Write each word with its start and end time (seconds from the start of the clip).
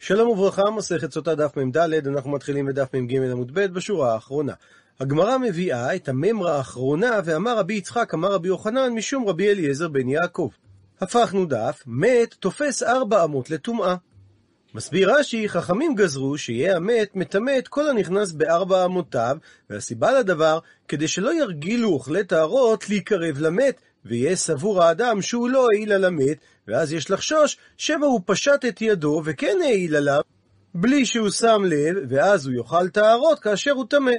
שלום 0.00 0.28
וברכה, 0.28 0.70
מסכת 0.70 1.12
סוטה 1.12 1.34
דף 1.34 1.56
מ"ד, 1.56 1.76
אנחנו 2.06 2.30
מתחילים 2.30 2.66
בדף 2.66 2.94
מ"ג 2.94 3.16
עמוד 3.16 3.54
ב' 3.54 3.66
בשורה 3.66 4.14
האחרונה. 4.14 4.52
הגמרא 5.00 5.38
מביאה 5.38 5.94
את 5.94 6.08
הממרה 6.08 6.56
האחרונה, 6.56 7.20
ואמר 7.24 7.58
רבי 7.58 7.74
יצחק, 7.74 8.14
אמר 8.14 8.32
רבי 8.32 8.48
יוחנן, 8.48 8.92
משום 8.92 9.28
רבי 9.28 9.50
אליעזר 9.50 9.88
בן 9.88 10.08
יעקב. 10.08 10.50
הפכנו 11.00 11.46
דף, 11.46 11.82
מת 11.86 12.34
תופס 12.34 12.82
ארבע 12.82 13.24
אמות 13.24 13.50
לטומאה. 13.50 13.94
מסביר 14.74 15.14
רש"י, 15.14 15.48
חכמים 15.48 15.94
גזרו 15.94 16.38
שיהיה 16.38 16.76
המת 16.76 17.16
מטמא 17.16 17.52
את 17.58 17.68
כל 17.68 17.88
הנכנס 17.88 18.32
בארבע 18.32 18.84
אמותיו, 18.84 19.36
והסיבה 19.70 20.12
לדבר, 20.12 20.58
כדי 20.88 21.08
שלא 21.08 21.34
ירגילו 21.34 21.88
אוכלי 21.88 22.24
טהרות 22.24 22.88
להיקרב 22.88 23.38
למת, 23.38 23.80
ויהיה 24.04 24.36
סבור 24.36 24.82
האדם 24.82 25.22
שהוא 25.22 25.48
לא 25.48 25.66
העיל 25.72 25.92
על 25.92 26.04
המת, 26.04 26.38
ואז 26.68 26.92
יש 26.92 27.10
לחשוש 27.10 27.56
שמא 27.76 28.06
הוא 28.06 28.20
פשט 28.26 28.64
את 28.68 28.82
ידו 28.82 29.22
וכן 29.24 29.56
העיל 29.64 29.96
עליו, 29.96 30.20
בלי 30.74 31.06
שהוא 31.06 31.30
שם 31.30 31.62
לב, 31.64 31.96
ואז 32.08 32.46
הוא 32.46 32.54
יאכל 32.54 32.88
טהרות 32.88 33.38
כאשר 33.38 33.70
הוא 33.70 33.84
טמא. 33.88 34.12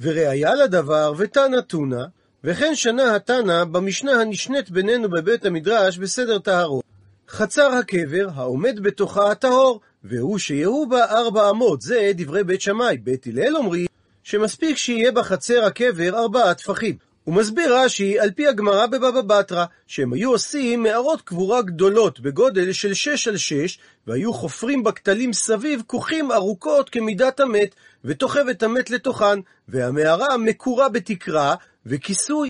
וראיה 0.00 0.54
לדבר, 0.54 1.12
ותנא 1.16 1.60
תונא, 1.60 2.04
וכן 2.44 2.74
שנה 2.74 3.16
התנא 3.16 3.64
במשנה 3.64 4.12
הנשנית 4.12 4.70
בינינו 4.70 5.10
בבית 5.10 5.44
המדרש 5.44 5.98
בסדר 5.98 6.38
טהרות. 6.38 6.84
חצר 7.28 7.66
הקבר, 7.66 8.28
העומד 8.34 8.80
בתוכה 8.80 9.30
הטהור, 9.30 9.80
והוא 10.04 10.38
שיהו 10.38 10.86
בה 10.88 11.04
ארבע 11.04 11.50
אמות, 11.50 11.80
זה 11.82 12.10
דברי 12.14 12.44
בית 12.44 12.60
שמאי. 12.60 12.98
בית 12.98 13.26
הלל 13.26 13.56
אומרים 13.56 13.86
שמספיק 14.22 14.76
שיהיה 14.76 15.12
בחצר 15.12 15.64
הקבר 15.64 16.18
ארבעה 16.18 16.54
טפחים. 16.54 16.96
הוא 17.24 17.34
מסביר 17.34 17.76
רש"י, 17.76 18.18
על 18.18 18.30
פי 18.30 18.48
הגמרא 18.48 18.86
בבבא 18.86 19.20
בתרא, 19.20 19.64
שהם 19.86 20.12
היו 20.12 20.30
עושים 20.30 20.82
מערות 20.82 21.22
קבורה 21.22 21.62
גדולות 21.62 22.20
בגודל 22.20 22.72
של 22.72 22.94
שש 22.94 23.28
על 23.28 23.36
שש, 23.36 23.78
והיו 24.06 24.32
חופרים 24.32 24.82
בכתלים 24.82 25.32
סביב 25.32 25.82
כוכים 25.86 26.32
ארוכות 26.32 26.90
כמידת 26.90 27.40
המת, 27.40 27.74
ותוכב 28.04 28.48
את 28.48 28.62
המת 28.62 28.90
לתוכן, 28.90 29.38
והמערה 29.68 30.36
מקורה 30.36 30.88
בתקרה 30.88 31.54
וכיסוי. 31.86 32.48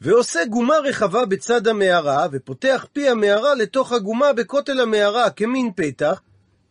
ועושה 0.00 0.44
גומה 0.44 0.78
רחבה 0.78 1.24
בצד 1.24 1.68
המערה, 1.68 2.26
ופותח 2.32 2.86
פי 2.92 3.08
המערה 3.08 3.54
לתוך 3.54 3.92
הגומה 3.92 4.32
בכותל 4.32 4.80
המערה 4.80 5.30
כמין 5.30 5.70
פתח, 5.76 6.20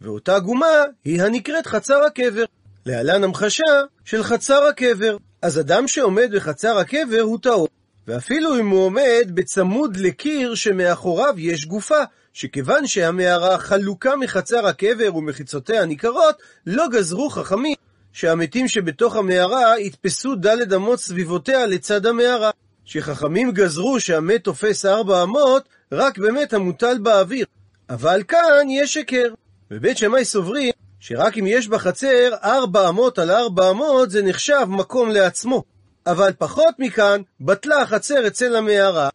ואותה 0.01 0.39
גומה 0.39 0.83
היא 1.05 1.21
הנקראת 1.21 1.67
חצר 1.67 2.03
הקבר. 2.03 2.43
להלן 2.85 3.23
המחשה 3.23 3.81
של 4.05 4.23
חצר 4.23 4.63
הקבר. 4.63 5.17
אז 5.44 5.59
אדם 5.59 5.88
שעומד 5.88 6.30
בחצר 6.36 6.77
הקבר 6.77 7.22
הוא 7.22 7.39
טהור. 7.41 7.67
ואפילו 8.08 8.59
אם 8.59 8.67
הוא 8.67 8.86
עומד 8.86 9.31
בצמוד 9.33 9.97
לקיר 9.97 10.55
שמאחוריו 10.55 11.33
יש 11.38 11.66
גופה, 11.66 12.03
שכיוון 12.33 12.88
שהמערה 12.88 13.58
חלוקה 13.58 14.16
מחצר 14.16 14.67
הקבר 14.67 15.16
ומחיצותיה 15.16 15.85
ניכרות, 15.85 16.35
לא 16.67 16.88
גזרו 16.91 17.30
חכמים 17.30 17.75
שהמתים 18.13 18.67
שבתוך 18.67 19.16
המערה 19.16 19.80
יתפסו 19.80 20.35
דלת 20.35 20.73
אמות 20.73 21.00
סביבותיה 21.00 21.66
לצד 21.66 22.05
המערה. 22.05 22.52
שחכמים 22.85 23.52
גזרו 23.52 24.00
שהמת 24.00 24.44
תופס 24.44 24.85
ארבע 24.85 25.23
אמות 25.23 25.69
רק 25.91 26.17
במת 26.17 26.53
המוטל 26.53 26.97
באוויר. 26.97 27.45
אבל 27.89 28.23
כאן 28.28 28.69
יש 28.69 28.94
שקר. 28.94 29.33
בבית 29.72 29.97
שמאי 29.97 30.25
סוברים 30.25 30.73
שרק 31.05 31.37
אם 31.37 31.47
יש 31.47 31.67
בחצר 31.67 32.29
ארבע 32.43 32.89
אמות 32.89 33.19
על 33.19 33.31
ארבע 33.31 33.69
אמות 33.69 34.11
זה 34.11 34.23
נחשב 34.23 34.65
מקום 34.67 35.09
לעצמו. 35.09 35.63
אבל 36.07 36.31
פחות 36.37 36.75
מכאן, 36.79 37.21
בטלה 37.41 37.81
החצר 37.81 38.27
אצל 38.27 38.55
המערה, 38.55 39.09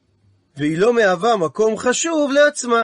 והיא 0.56 0.78
לא 0.78 0.92
מהווה 0.92 1.36
מקום 1.36 1.78
חשוב 1.78 2.32
לעצמה. 2.32 2.82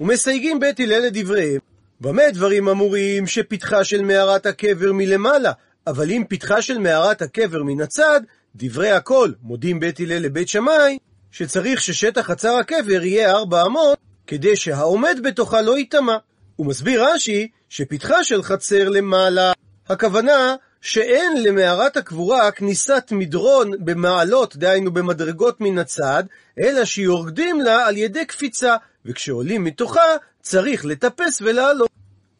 ומסייגים 0.00 0.60
בית 0.60 0.80
הלל 0.80 0.98
לדבריהם, 0.98 1.60
במה 2.00 2.22
דברים 2.32 2.68
אמורים 2.68 3.26
שפתחה 3.26 3.84
של 3.84 4.02
מערת 4.02 4.46
הקבר 4.46 4.92
מלמעלה, 4.92 5.52
אבל 5.86 6.10
אם 6.10 6.22
פתחה 6.28 6.62
של 6.62 6.78
מערת 6.78 7.22
הקבר 7.22 7.62
מן 7.62 7.80
הצד, 7.80 8.20
דברי 8.56 8.90
הכל, 8.90 9.30
מודים 9.42 9.80
בית 9.80 10.00
הלל 10.00 10.18
לבית 10.18 10.48
שמאי, 10.48 10.98
שצריך 11.30 11.80
ששטח 11.80 12.20
חצר 12.20 12.56
הקבר 12.56 13.04
יהיה 13.04 13.30
ארבע 13.30 13.66
אמות, 13.66 13.98
כדי 14.26 14.56
שהעומד 14.56 15.18
בתוכה 15.24 15.62
לא 15.62 15.78
ייטמע. 15.78 16.16
הוא 16.56 16.66
מסביר 16.66 17.04
רש"י 17.04 17.48
שפתחה 17.68 18.24
של 18.24 18.42
חצר 18.42 18.88
למעלה, 18.88 19.52
הכוונה 19.88 20.54
שאין 20.80 21.42
למערת 21.42 21.96
הקבורה 21.96 22.50
כניסת 22.50 23.04
מדרון 23.10 23.70
במעלות, 23.84 24.56
דהיינו 24.56 24.92
במדרגות 24.92 25.60
מן 25.60 25.78
הצד, 25.78 26.24
אלא 26.58 26.84
שיורדים 26.84 27.60
לה 27.60 27.86
על 27.86 27.96
ידי 27.96 28.24
קפיצה, 28.24 28.76
וכשעולים 29.06 29.64
מתוכה 29.64 30.16
צריך 30.42 30.84
לטפס 30.84 31.42
ולעלות. 31.42 31.90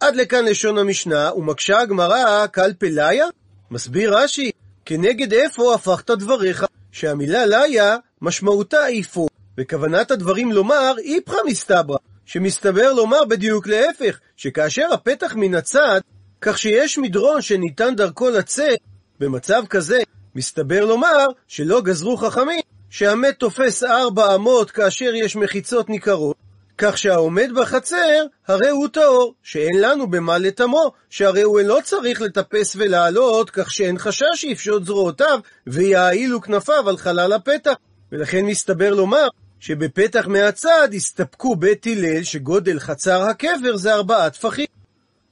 עד 0.01 0.17
לכאן 0.17 0.45
לשון 0.45 0.79
המשנה, 0.79 1.31
ומקשה 1.37 1.81
הגמרא 1.81 2.47
קל 2.47 2.73
פלאיה? 2.79 3.27
מסביר 3.71 4.19
רש"י, 4.19 4.51
כנגד 4.85 5.33
איפה 5.33 5.75
הפכת 5.75 6.11
דבריך, 6.11 6.65
שהמילה 6.93 7.47
לאיה 7.47 7.97
משמעותה 8.23 8.87
איפה, 8.87 9.27
וכוונת 9.59 10.11
הדברים 10.11 10.53
לומר 10.53 10.95
איפכא 11.05 11.37
מסתברא, 11.47 11.97
שמסתבר 12.27 12.93
לומר 12.93 13.25
בדיוק 13.25 13.67
להפך, 13.67 14.19
שכאשר 14.37 14.89
הפתח 14.93 15.35
מן 15.37 15.55
הצד, 15.55 16.01
כך 16.41 16.59
שיש 16.59 16.99
מדרון 16.99 17.43
שניתן 17.43 17.95
דרכו 17.97 18.31
לצאת, 18.31 18.79
במצב 19.21 19.63
כזה, 19.71 19.99
מסתבר 20.35 20.85
לומר 20.85 21.27
שלא 21.49 21.81
גזרו 21.81 22.17
חכמים 22.17 22.61
שהמת 22.91 23.39
תופס 23.39 23.83
ארבע 23.83 24.35
אמות 24.35 24.71
כאשר 24.71 25.15
יש 25.15 25.37
מחיצות 25.37 25.89
ניכרות, 25.89 26.37
כך 26.79 26.99
שהעומד 26.99 27.51
בחצר, 27.57 28.25
הרי 28.47 28.69
הוא 28.69 28.89
טהור, 28.89 29.35
שאין 29.43 29.81
לנו 29.81 30.11
במה 30.11 30.39
לטמו, 30.39 30.93
שהרי 31.11 31.43
הוא 31.43 31.61
לא 31.61 31.79
צריך 31.85 32.21
לטפס 32.21 32.77
ולעלות, 32.79 33.51
כך 33.51 33.71
שאין 33.71 33.99
חשש 33.99 34.27
שיפשוט 34.35 34.85
זרועותיו, 34.85 35.41
ויעאילו 35.67 36.41
כנפיו 36.41 36.89
על 36.89 36.97
חלל 36.97 37.33
הפתח. 37.33 37.73
ולכן 38.13 38.45
מסתבר 38.47 38.95
לומר 38.95 39.29
שבפתח 39.61 40.27
מהצד 40.27 40.89
הסתפקו 40.95 41.57
בית 41.57 41.87
הלל 41.87 42.23
שגודל 42.23 42.79
חצר 42.79 43.23
הקבר 43.23 43.77
זה 43.77 43.95
ארבעה 43.95 44.31
טפחים. 44.31 44.67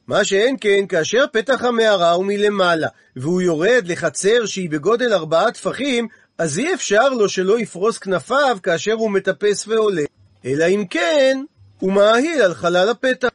מה 0.06 0.24
שאין 0.24 0.56
כן, 0.60 0.86
כאשר 0.88 1.24
פתח 1.32 1.64
המערה 1.64 2.10
הוא 2.10 2.24
מלמעלה, 2.24 2.88
והוא 3.16 3.42
יורד 3.42 3.84
לחצר 3.86 4.46
שהיא 4.46 4.70
בגודל 4.70 5.12
ארבעה 5.12 5.52
טפחים, 5.52 6.08
אז 6.38 6.58
אי 6.58 6.74
אפשר 6.74 7.08
לו 7.08 7.28
שלא 7.28 7.60
יפרוס 7.60 7.98
כנפיו 7.98 8.58
כאשר 8.62 8.92
הוא 8.92 9.10
מטפס 9.10 9.68
ועולה. 9.68 10.04
אלא 10.44 10.64
אם 10.68 10.84
כן, 10.90 11.42
הוא 11.78 11.92
מאהיל 11.92 12.42
על 12.42 12.54
חלל 12.54 12.88
הפתח. 12.88 13.28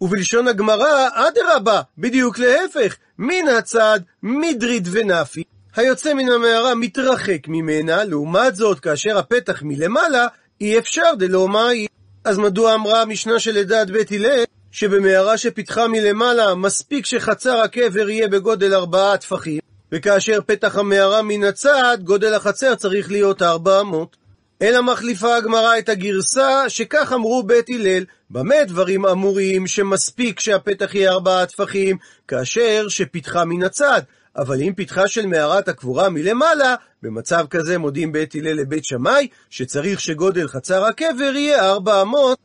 ובלשון 0.00 0.48
הגמרא, 0.48 1.08
אדרבה, 1.14 1.80
בדיוק 1.98 2.38
להפך, 2.38 2.96
מן 3.18 3.48
הצד, 3.58 4.00
מדרית 4.22 4.84
ונפי. 4.90 5.42
היוצא 5.76 6.14
מן 6.14 6.28
המערה 6.28 6.74
מתרחק 6.74 7.48
ממנה, 7.48 8.04
לעומת 8.04 8.54
זאת, 8.54 8.80
כאשר 8.80 9.18
הפתח 9.18 9.62
מלמעלה, 9.62 10.26
אי 10.60 10.78
אפשר 10.78 11.14
דלא 11.18 11.48
מאי. 11.48 11.86
אז 12.24 12.38
מדוע 12.38 12.74
אמרה 12.74 13.02
המשנה 13.02 13.38
של 13.38 13.58
עדת 13.58 13.90
בית 13.90 14.12
הלל, 14.12 14.44
שבמערה 14.70 15.38
שפיתחה 15.38 15.88
מלמעלה, 15.88 16.54
מספיק 16.54 17.06
שחצר 17.06 17.60
הקבר 17.60 18.08
יהיה 18.08 18.28
בגודל 18.28 18.74
ארבעה 18.74 19.16
טפחים, 19.16 19.60
וכאשר 19.92 20.38
פתח 20.46 20.78
המערה 20.78 21.22
מן 21.22 21.44
הצד, 21.44 21.98
גודל 22.04 22.34
החצר 22.34 22.74
צריך 22.74 23.10
להיות 23.10 23.42
ארבע 23.42 23.80
אמות. 23.80 24.16
אלא 24.62 24.82
מחליפה 24.82 25.36
הגמרא 25.36 25.78
את 25.78 25.88
הגרסה 25.88 26.68
שכך 26.68 27.12
אמרו 27.14 27.42
בית 27.42 27.66
הלל, 27.68 28.04
במה 28.30 28.64
דברים 28.66 29.06
אמורים 29.06 29.66
שמספיק 29.66 30.40
שהפתח 30.40 30.94
יהיה 30.94 31.12
ארבעה 31.12 31.46
טפחים, 31.46 31.96
כאשר 32.28 32.88
שפיתחה 32.88 33.44
מן 33.44 33.62
הצד. 33.62 34.02
אבל 34.36 34.62
אם 34.62 34.72
פתחה 34.76 35.08
של 35.08 35.26
מערת 35.26 35.68
הקבורה 35.68 36.08
מלמעלה, 36.08 36.74
במצב 37.02 37.46
כזה 37.50 37.78
מודים 37.78 38.12
בית 38.12 38.34
הלל 38.34 38.52
לבית 38.52 38.84
שמאי, 38.84 39.28
שצריך 39.50 40.00
שגודל 40.00 40.48
חצר 40.48 40.84
הקבר 40.84 41.32
יהיה 41.36 41.70
ארבע 41.70 42.02
אמות, 42.02 42.38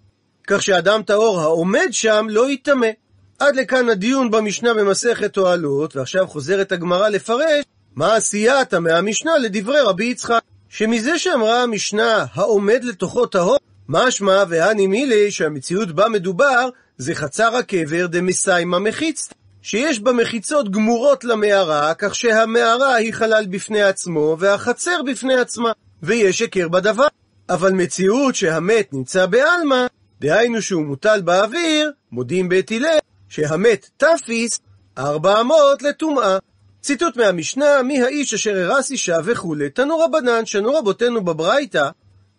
כך 0.48 0.64
שאדם 0.64 1.02
טהור 1.04 1.40
העומד 1.42 1.88
שם 1.92 2.28
לא 2.30 2.50
יטמא. 2.50 2.88
עד 3.40 3.56
לכאן 3.56 3.90
הדיון 3.90 4.32
במשנה 4.32 4.74
במסכת 4.74 5.38
אוהלות, 5.38 5.96
ועכשיו 5.96 6.28
חוזרת 6.28 6.72
הגמרא 6.72 7.10
לפרש 7.10 7.66
מה 7.96 8.16
עשייתה 8.16 8.80
מהמשנה 8.80 9.38
לדברי 9.38 9.82
רבי 9.82 10.06
יצחק. 10.06 10.42
שמזה 10.70 11.20
שאמרה 11.20 11.64
המשנה 11.64 12.26
העומד 12.34 12.84
לתוכו 12.84 13.26
טהור, 13.26 13.58
משמע 13.90 14.44
והני 14.50 14.88
מילי 14.88 15.32
שהמציאות 15.32 15.92
בה 15.92 16.10
מדובר 16.10 16.70
זה 16.98 17.16
חצר 17.16 17.56
הקבר 17.56 18.08
דמסיימה 18.08 18.80
מחיצת, 18.80 19.34
שיש 19.62 20.00
בה 20.00 20.14
מחיצות 20.14 20.72
גמורות 20.72 21.24
למערה, 21.24 21.94
כך 21.94 22.16
שהמערה 22.16 22.96
היא 22.96 23.14
חלל 23.14 23.46
בפני 23.50 23.82
עצמו 23.82 24.36
והחצר 24.40 25.02
בפני 25.06 25.36
עצמה, 25.36 25.72
ויש 26.04 26.40
היכר 26.40 26.68
בדבר. 26.68 27.08
אבל 27.50 27.72
מציאות 27.72 28.36
שהמת 28.36 28.94
נמצא 28.94 29.26
בעלמא, 29.26 29.86
דהיינו 30.20 30.62
שהוא 30.62 30.86
מוטל 30.86 31.22
באוויר, 31.22 31.92
מודים 32.12 32.50
בית 32.50 32.72
הלל, 32.72 32.98
שהמת 33.30 33.90
תפיס 33.98 34.60
ארבע 34.98 35.42
אמות 35.42 35.82
לטומאה. 35.82 36.38
ציטוט 36.82 37.18
מהמשנה, 37.18 37.84
מי 37.84 38.02
האיש 38.04 38.34
אשר 38.34 38.58
הרס 38.58 38.92
אישה 38.92 39.18
וכולי. 39.24 39.70
תנו 39.70 40.00
רבנן, 40.00 40.46
שנו 40.46 40.74
רבותינו 40.74 41.24
בברייתא, 41.24 41.90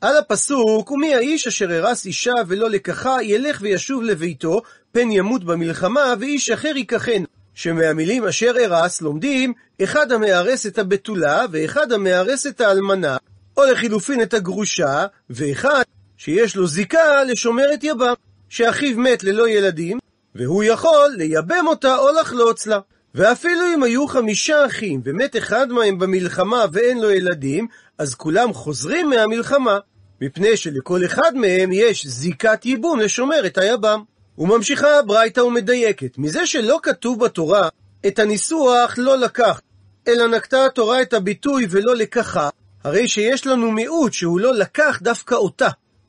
על 0.01 0.17
הפסוק, 0.17 0.91
ומי 0.91 1.15
האיש 1.15 1.47
אשר 1.47 1.73
הרס 1.73 2.07
אישה 2.07 2.33
ולא 2.47 2.71
לקחה, 2.71 3.23
ילך 3.23 3.59
וישוב 3.61 4.03
לביתו, 4.03 4.63
פן 4.99 5.11
ימות 5.11 5.45
במלחמה, 5.45 6.15
ואיש 6.21 6.51
אחר 6.51 6.73
ייקחן. 6.77 7.23
שמהמילים 7.55 8.25
אשר 8.25 8.55
הרס 8.65 9.03
לומדים, 9.03 9.53
אחד 9.83 10.13
המארס 10.13 10.67
את 10.67 10.79
הבתולה, 10.79 11.45
ואחד 11.51 11.93
המארס 11.93 12.47
את 12.47 12.61
האלמנה, 12.61 13.17
או 13.57 13.65
לחילופין 13.65 14.23
את 14.23 14.35
הגרושה, 14.35 15.07
ואחד 15.31 15.83
שיש 16.17 16.57
לו 16.57 16.67
זיקה 16.67 17.25
לשומר 17.25 17.75
את 17.75 17.85
יבם, 17.85 18.13
שאחיו 18.49 18.99
מת 18.99 19.25
ללא 19.25 19.49
ילדים, 19.49 19.99
והוא 20.35 20.65
יכול 20.65 21.15
לייבם 21.17 21.67
אותה 21.67 21.97
או 21.97 22.09
לחלוץ 22.21 22.67
לה. 22.67 22.79
ואפילו 23.15 23.63
אם 23.75 23.83
היו 23.83 24.07
חמישה 24.07 24.67
אחים, 24.67 25.01
ומת 25.05 25.37
אחד 25.37 25.69
מהם 25.69 25.99
במלחמה 25.99 26.65
ואין 26.73 27.01
לו 27.01 27.11
ילדים, 27.11 27.67
אז 27.99 28.15
כולם 28.15 28.53
חוזרים 28.53 29.11
מהמלחמה, 29.11 29.79
מפני 30.21 30.57
שלכל 30.57 31.05
אחד 31.05 31.35
מהם 31.35 31.73
יש 31.73 32.07
זיקת 32.07 32.67
ייבום 32.67 33.01
לשומר 33.01 33.47
את 33.47 33.59
היבם. 33.59 34.03
וממשיכה 34.39 34.99
הברייתא 34.99 35.41
ומדייקת, 35.41 36.19
מזה 36.19 36.47
שלא 36.47 36.79
כתוב 36.83 37.25
בתורה 37.25 37.69
את 38.07 38.19
הניסוח 38.19 38.95
לא 38.99 39.19
לקח, 39.19 39.61
אלא 40.09 40.27
נקטה 40.27 40.67
התורה 40.67 41.03
את 41.03 41.13
הביטוי 41.13 41.67
ולא 41.71 41.97
לקחה, 41.97 42.49
הרי 42.85 43.09
שיש 43.09 43.47
לנו 43.47 43.71
מיעוט 43.71 44.13
שהוא 44.13 44.41
לא 44.41 44.55
לקח 44.55 44.99
דווקא 45.03 45.35
אותה. 45.35 45.69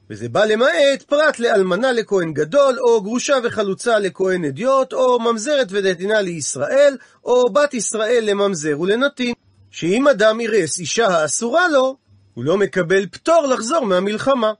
וזה 0.10 0.30
בא 0.30 0.46
למעט 0.46 1.02
פרט 1.08 1.40
לאלמנה 1.40 1.92
לכהן 1.92 2.34
גדול, 2.34 2.80
או 2.80 3.02
גרושה 3.02 3.36
וחלוצה 3.44 4.00
לכהן 4.00 4.46
אדיוט, 4.46 4.94
או 4.94 5.20
ממזרת 5.20 5.68
ונתינה 5.70 6.22
לישראל, 6.22 6.98
או 7.26 7.50
בת 7.50 7.74
ישראל 7.74 8.24
לממזר 8.28 8.80
ולנתין. 8.80 9.34
שאם 9.72 10.08
אדם 10.08 10.42
ירס 10.42 10.80
אישה 10.80 11.08
האסורה 11.08 11.68
לו, 11.68 11.98
הוא 12.34 12.46
לא 12.46 12.58
מקבל 12.58 13.06
פטור 13.06 13.48
לחזור 13.48 13.86
מהמלחמה. 13.86 14.54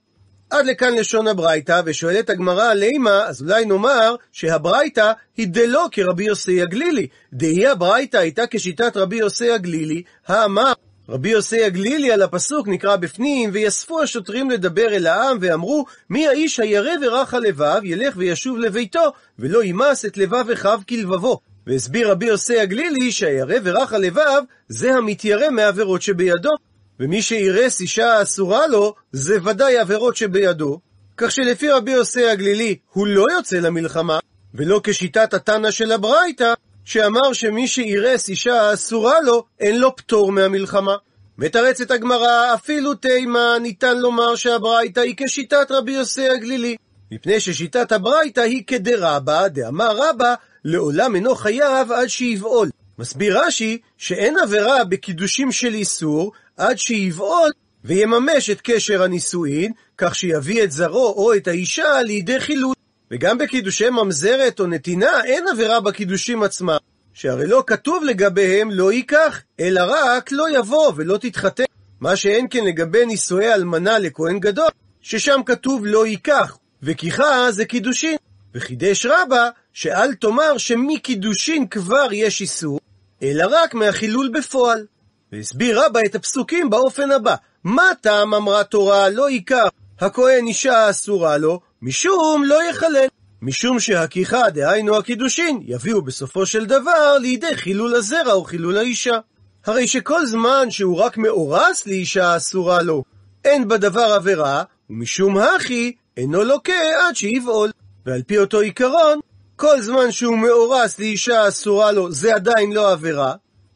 עד 0.50 0.66
לכאן 0.66 0.96
לשון 0.96 1.28
הברייתא, 1.28 1.82
ושואלת 1.86 2.30
הגמרא 2.30 2.74
לימה, 2.74 3.24
אז 3.26 3.42
אולי 3.42 3.66
נאמר 3.66 4.16
שהברייתא 4.32 5.12
היא 5.38 5.48
דלא 5.48 5.88
כרבי 5.92 6.24
יוסי 6.24 6.62
הגלילי. 6.62 7.08
דהי 7.34 7.68
הברייתא 7.68 8.18
הייתה 8.18 8.44
כשיטת 8.52 8.98
רבי 8.98 9.16
יוסי 9.16 9.52
הגלילי, 9.52 10.04
האמר 10.28 10.74
רבי 11.10 11.30
יוסי 11.30 11.64
הגלילי 11.64 12.12
על 12.12 12.22
הפסוק 12.22 12.68
נקרא 12.68 12.96
בפנים, 12.96 13.50
ויספו 13.54 14.02
השוטרים 14.02 14.50
לדבר 14.50 14.88
אל 14.88 15.08
העם, 15.08 15.38
ואמרו, 15.42 15.86
מי 16.10 16.28
האיש 16.28 16.60
הירא 16.60 16.92
ורך 17.02 17.34
הלבב, 17.34 17.80
ילך 17.84 18.14
וישוב 18.18 18.58
לביתו, 18.58 19.14
ולא 19.40 19.64
ימס 19.64 20.06
את 20.06 20.18
לבב 20.18 20.50
אחיו 20.54 20.80
כלבבו. 20.90 21.40
והסביר 21.68 22.12
רבי 22.12 22.26
יוסי 22.26 22.60
הגלילי 22.60 23.12
שהירא 23.12 23.56
ורך 23.64 23.94
הלבב, 23.94 24.42
זה 24.68 24.96
המתיירא 24.96 25.50
מעבירות 25.50 26.02
שבידו. 26.02 26.50
ומי 27.00 27.22
שירס 27.22 27.82
אישה 27.82 28.22
אסורה 28.22 28.68
לו, 28.68 28.94
זה 29.12 29.38
ודאי 29.44 29.78
עבירות 29.78 30.16
שבידו. 30.16 30.80
כך 31.18 31.32
שלפי 31.32 31.70
רבי 31.70 31.92
יוסי 31.92 32.26
הגלילי, 32.26 32.76
הוא 32.94 33.08
לא 33.08 33.26
יוצא 33.38 33.60
למלחמה, 33.60 34.20
ולא 34.54 34.82
כשיטת 34.84 35.34
התנא 35.34 35.72
של 35.72 35.92
הברייתא, 35.92 36.54
שאמר 36.86 37.34
שמי 37.34 37.68
שירס 37.68 38.30
אישה 38.30 38.74
אסורה 38.74 39.22
לו, 39.22 39.44
אין 39.60 39.80
לו 39.80 39.96
פטור 39.96 40.32
מהמלחמה. 40.32 40.96
מתרצת 41.38 41.92
הגמרא, 41.92 42.54
אפילו 42.54 42.94
תימה 42.94 43.58
ניתן 43.62 43.98
לומר 43.98 44.36
שהברייתא 44.36 45.00
היא 45.00 45.16
כשיטת 45.18 45.72
רבי 45.72 45.92
יוסי 45.92 46.30
הגלילי. 46.30 46.76
מפני 47.12 47.40
ששיטת 47.40 47.92
הברייתא 47.92 48.42
היא 48.42 48.64
כדרבא, 48.68 49.48
דאמר 49.48 49.98
רבא, 49.98 50.34
לעולם 50.66 51.16
אינו 51.16 51.36
חייב 51.36 51.92
עד 51.92 52.08
שיבעול. 52.08 52.70
מסביר 53.00 53.40
רש"י 53.42 53.78
שאין 53.98 54.40
עבירה 54.40 54.84
בקידושים 54.84 55.52
של 55.52 55.74
איסור 55.74 56.32
עד 56.60 56.78
שיבעול 56.78 57.52
ויממש 57.84 58.50
את 58.50 58.62
קשר 58.64 59.04
הנישואין, 59.04 59.72
כך 59.98 60.16
שיביא 60.16 60.64
את 60.64 60.72
זרעו 60.72 61.14
או 61.14 61.34
את 61.34 61.48
האישה 61.48 62.02
לידי 62.02 62.40
חילול. 62.40 62.76
וגם 63.12 63.38
בקידושי 63.38 63.90
ממזרת 63.90 64.60
או 64.60 64.68
נתינה 64.68 65.24
אין 65.24 65.48
עבירה 65.48 65.80
בקידושים 65.80 66.44
עצמם, 66.44 66.78
שהרי 67.14 67.48
לא 67.48 67.64
כתוב 67.68 68.04
לגביהם 68.04 68.72
לא 68.72 68.92
ייקח, 68.92 69.42
אלא 69.60 69.82
רק 69.88 70.32
לא 70.32 70.58
יבוא 70.58 70.92
ולא 70.96 71.18
תתחתן. 71.18 71.64
מה 72.00 72.16
שאין 72.16 72.48
כן 72.50 72.66
לגבי 72.66 73.06
נישואי 73.06 73.54
אלמנה 73.54 74.00
לכהן 74.00 74.40
גדול, 74.40 74.70
ששם 75.02 75.42
כתוב 75.46 75.86
לא 75.86 76.08
ייקח, 76.08 76.58
וכיחה 76.84 77.52
זה 77.52 77.66
קידושין. 77.66 78.18
וחידש 78.56 79.06
רבה, 79.06 79.50
שאל 79.74 80.14
תאמר 80.14 80.58
שמקידושין 80.58 81.68
כבר 81.68 82.08
יש 82.12 82.42
איסור, 82.42 82.80
אלא 83.24 83.46
רק 83.52 83.74
מהחילול 83.74 84.30
בפועל. 84.34 84.86
והסביר 85.32 85.86
רבה 85.86 86.00
את 86.06 86.16
הפסוקים 86.16 86.70
באופן 86.70 87.12
הבא: 87.12 87.36
מה 87.64 87.90
טעם 88.02 88.34
אמרה 88.34 88.64
תורה 88.64 89.10
לא 89.10 89.30
ייקח 89.30 89.68
הכהן 90.00 90.48
אישה 90.48 90.90
אסורה 90.90 91.38
לו, 91.38 91.60
משום 91.82 92.44
לא 92.46 92.70
יחלל. 92.70 93.08
משום 93.42 93.80
שהכיחה, 93.80 94.50
דהיינו 94.50 94.98
הקידושין, 94.98 95.60
יביאו 95.66 96.02
בסופו 96.02 96.46
של 96.46 96.66
דבר 96.66 97.18
לידי 97.22 97.56
חילול 97.58 97.96
הזרע 97.96 98.34
או 98.34 98.44
חילול 98.44 98.78
האישה. 98.78 99.18
הרי 99.66 99.88
שכל 99.88 100.26
זמן 100.26 100.70
שהוא 100.70 100.98
רק 100.98 101.18
מאורס 101.18 101.88
לאישה 101.88 102.38
אסורה 102.38 102.82
לו, 102.82 103.04
אין 103.46 103.68
בדבר 103.68 104.14
עבירה, 104.14 104.64
ומשום 104.90 105.38
הכי, 105.38 105.96
אינו 106.18 106.44
לוקה 106.44 107.08
עד 107.08 107.16
שיבעול. 107.16 107.72
ועל 108.06 108.22
פי 108.28 108.38
אותו 108.38 108.60
עיקרון, 108.60 109.20
כל 109.56 109.82
זמן 109.82 110.12
שהוא 110.12 110.38
מאורס 110.38 111.00
לאישה 111.00 111.48
אסורה 111.48 111.92
לו, 111.92 112.12
זה 112.12 112.36
עדיין 112.36 112.74
לא 112.74 112.92
עבירה, 112.92 113.34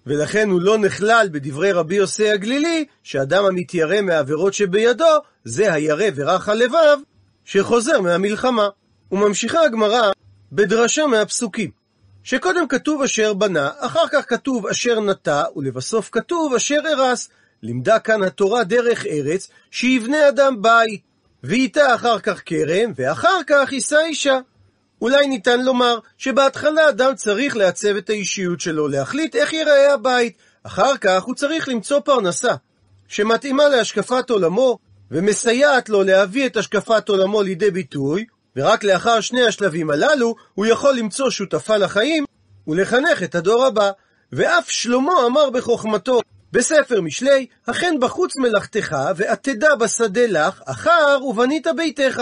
ולכן 0.08 0.50
הוא 0.50 0.62
לא 0.62 0.78
נכלל 0.78 1.30
בדברי 1.32 1.72
רבי 1.72 1.96
יוסי 1.96 2.30
הגלילי, 2.30 2.86
שאדם 3.04 3.46
המתיירא 3.46 4.02
מהעבירות 4.02 4.54
שבידו, 4.54 5.06
זה 5.44 5.74
הירא 5.74 6.06
ורך 6.16 6.50
הלבב, 6.50 6.98
שחוזר 7.46 8.02
מהמלחמה. 8.02 8.70
וממשיכה 9.12 9.62
הגמרא 9.64 10.12
בדרשה 10.52 11.08
מהפסוקים, 11.08 11.70
שקודם 12.24 12.68
כתוב 12.68 13.02
אשר 13.02 13.34
בנה, 13.34 13.70
אחר 13.80 14.08
כך 14.12 14.30
כתוב 14.30 14.68
אשר 14.68 15.00
נטע, 15.00 15.44
ולבסוף 15.56 16.10
כתוב 16.12 16.54
אשר 16.54 16.80
הרס. 16.88 17.30
לימדה 17.64 18.00
כאן 18.00 18.24
התורה 18.24 18.64
דרך 18.64 19.06
ארץ, 19.06 19.50
שיבנה 19.72 20.30
אדם 20.30 20.62
בית, 20.62 21.02
ואיתה 21.44 21.96
אחר 21.96 22.20
כך 22.20 22.42
כרם, 22.46 22.92
ואחר 22.96 23.38
כך 23.48 23.74
יישא 23.74 24.00
אישה. 24.06 24.40
אולי 25.04 25.28
ניתן 25.28 25.62
לומר 25.62 26.00
שבהתחלה 26.18 26.90
אדם 26.90 27.16
צריך 27.16 27.58
לעצב 27.58 27.96
את 27.96 28.10
האישיות 28.10 28.60
שלו, 28.60 28.88
להחליט 28.88 29.36
איך 29.36 29.54
ייראה 29.54 29.94
הבית, 29.94 30.38
אחר 30.64 30.98
כך 30.98 31.24
הוא 31.24 31.36
צריך 31.36 31.70
למצוא 31.70 32.00
פרנסה, 32.00 32.54
שמתאימה 33.08 33.68
להשקפת 33.68 34.30
עולמו, 34.30 34.78
ומסייעת 35.12 35.90
לו 35.90 36.04
להביא 36.04 36.46
את 36.46 36.58
השקפת 36.58 37.10
עולמו 37.10 37.42
לידי 37.42 37.72
ביטוי, 37.72 38.26
ורק 38.56 38.84
לאחר 38.84 39.22
שני 39.22 39.44
השלבים 39.46 39.90
הללו, 39.90 40.36
הוא 40.54 40.66
יכול 40.66 40.96
למצוא 40.96 41.30
שותפה 41.30 41.78
לחיים, 41.78 42.26
ולחנך 42.68 43.24
את 43.24 43.36
הדור 43.36 43.66
הבא. 43.66 43.92
ואף 44.32 44.72
שלמה 44.72 45.14
אמר 45.26 45.50
בחוכמתו, 45.50 46.22
בספר 46.52 47.02
משלי, 47.02 47.46
אכן 47.66 47.96
בחוץ 48.02 48.38
מלאכתך, 48.38 48.96
ועתדה 49.16 49.76
בשדה 49.76 50.26
לך, 50.28 50.62
אחר 50.66 51.20
ובנית 51.26 51.68
ביתך. 51.76 52.22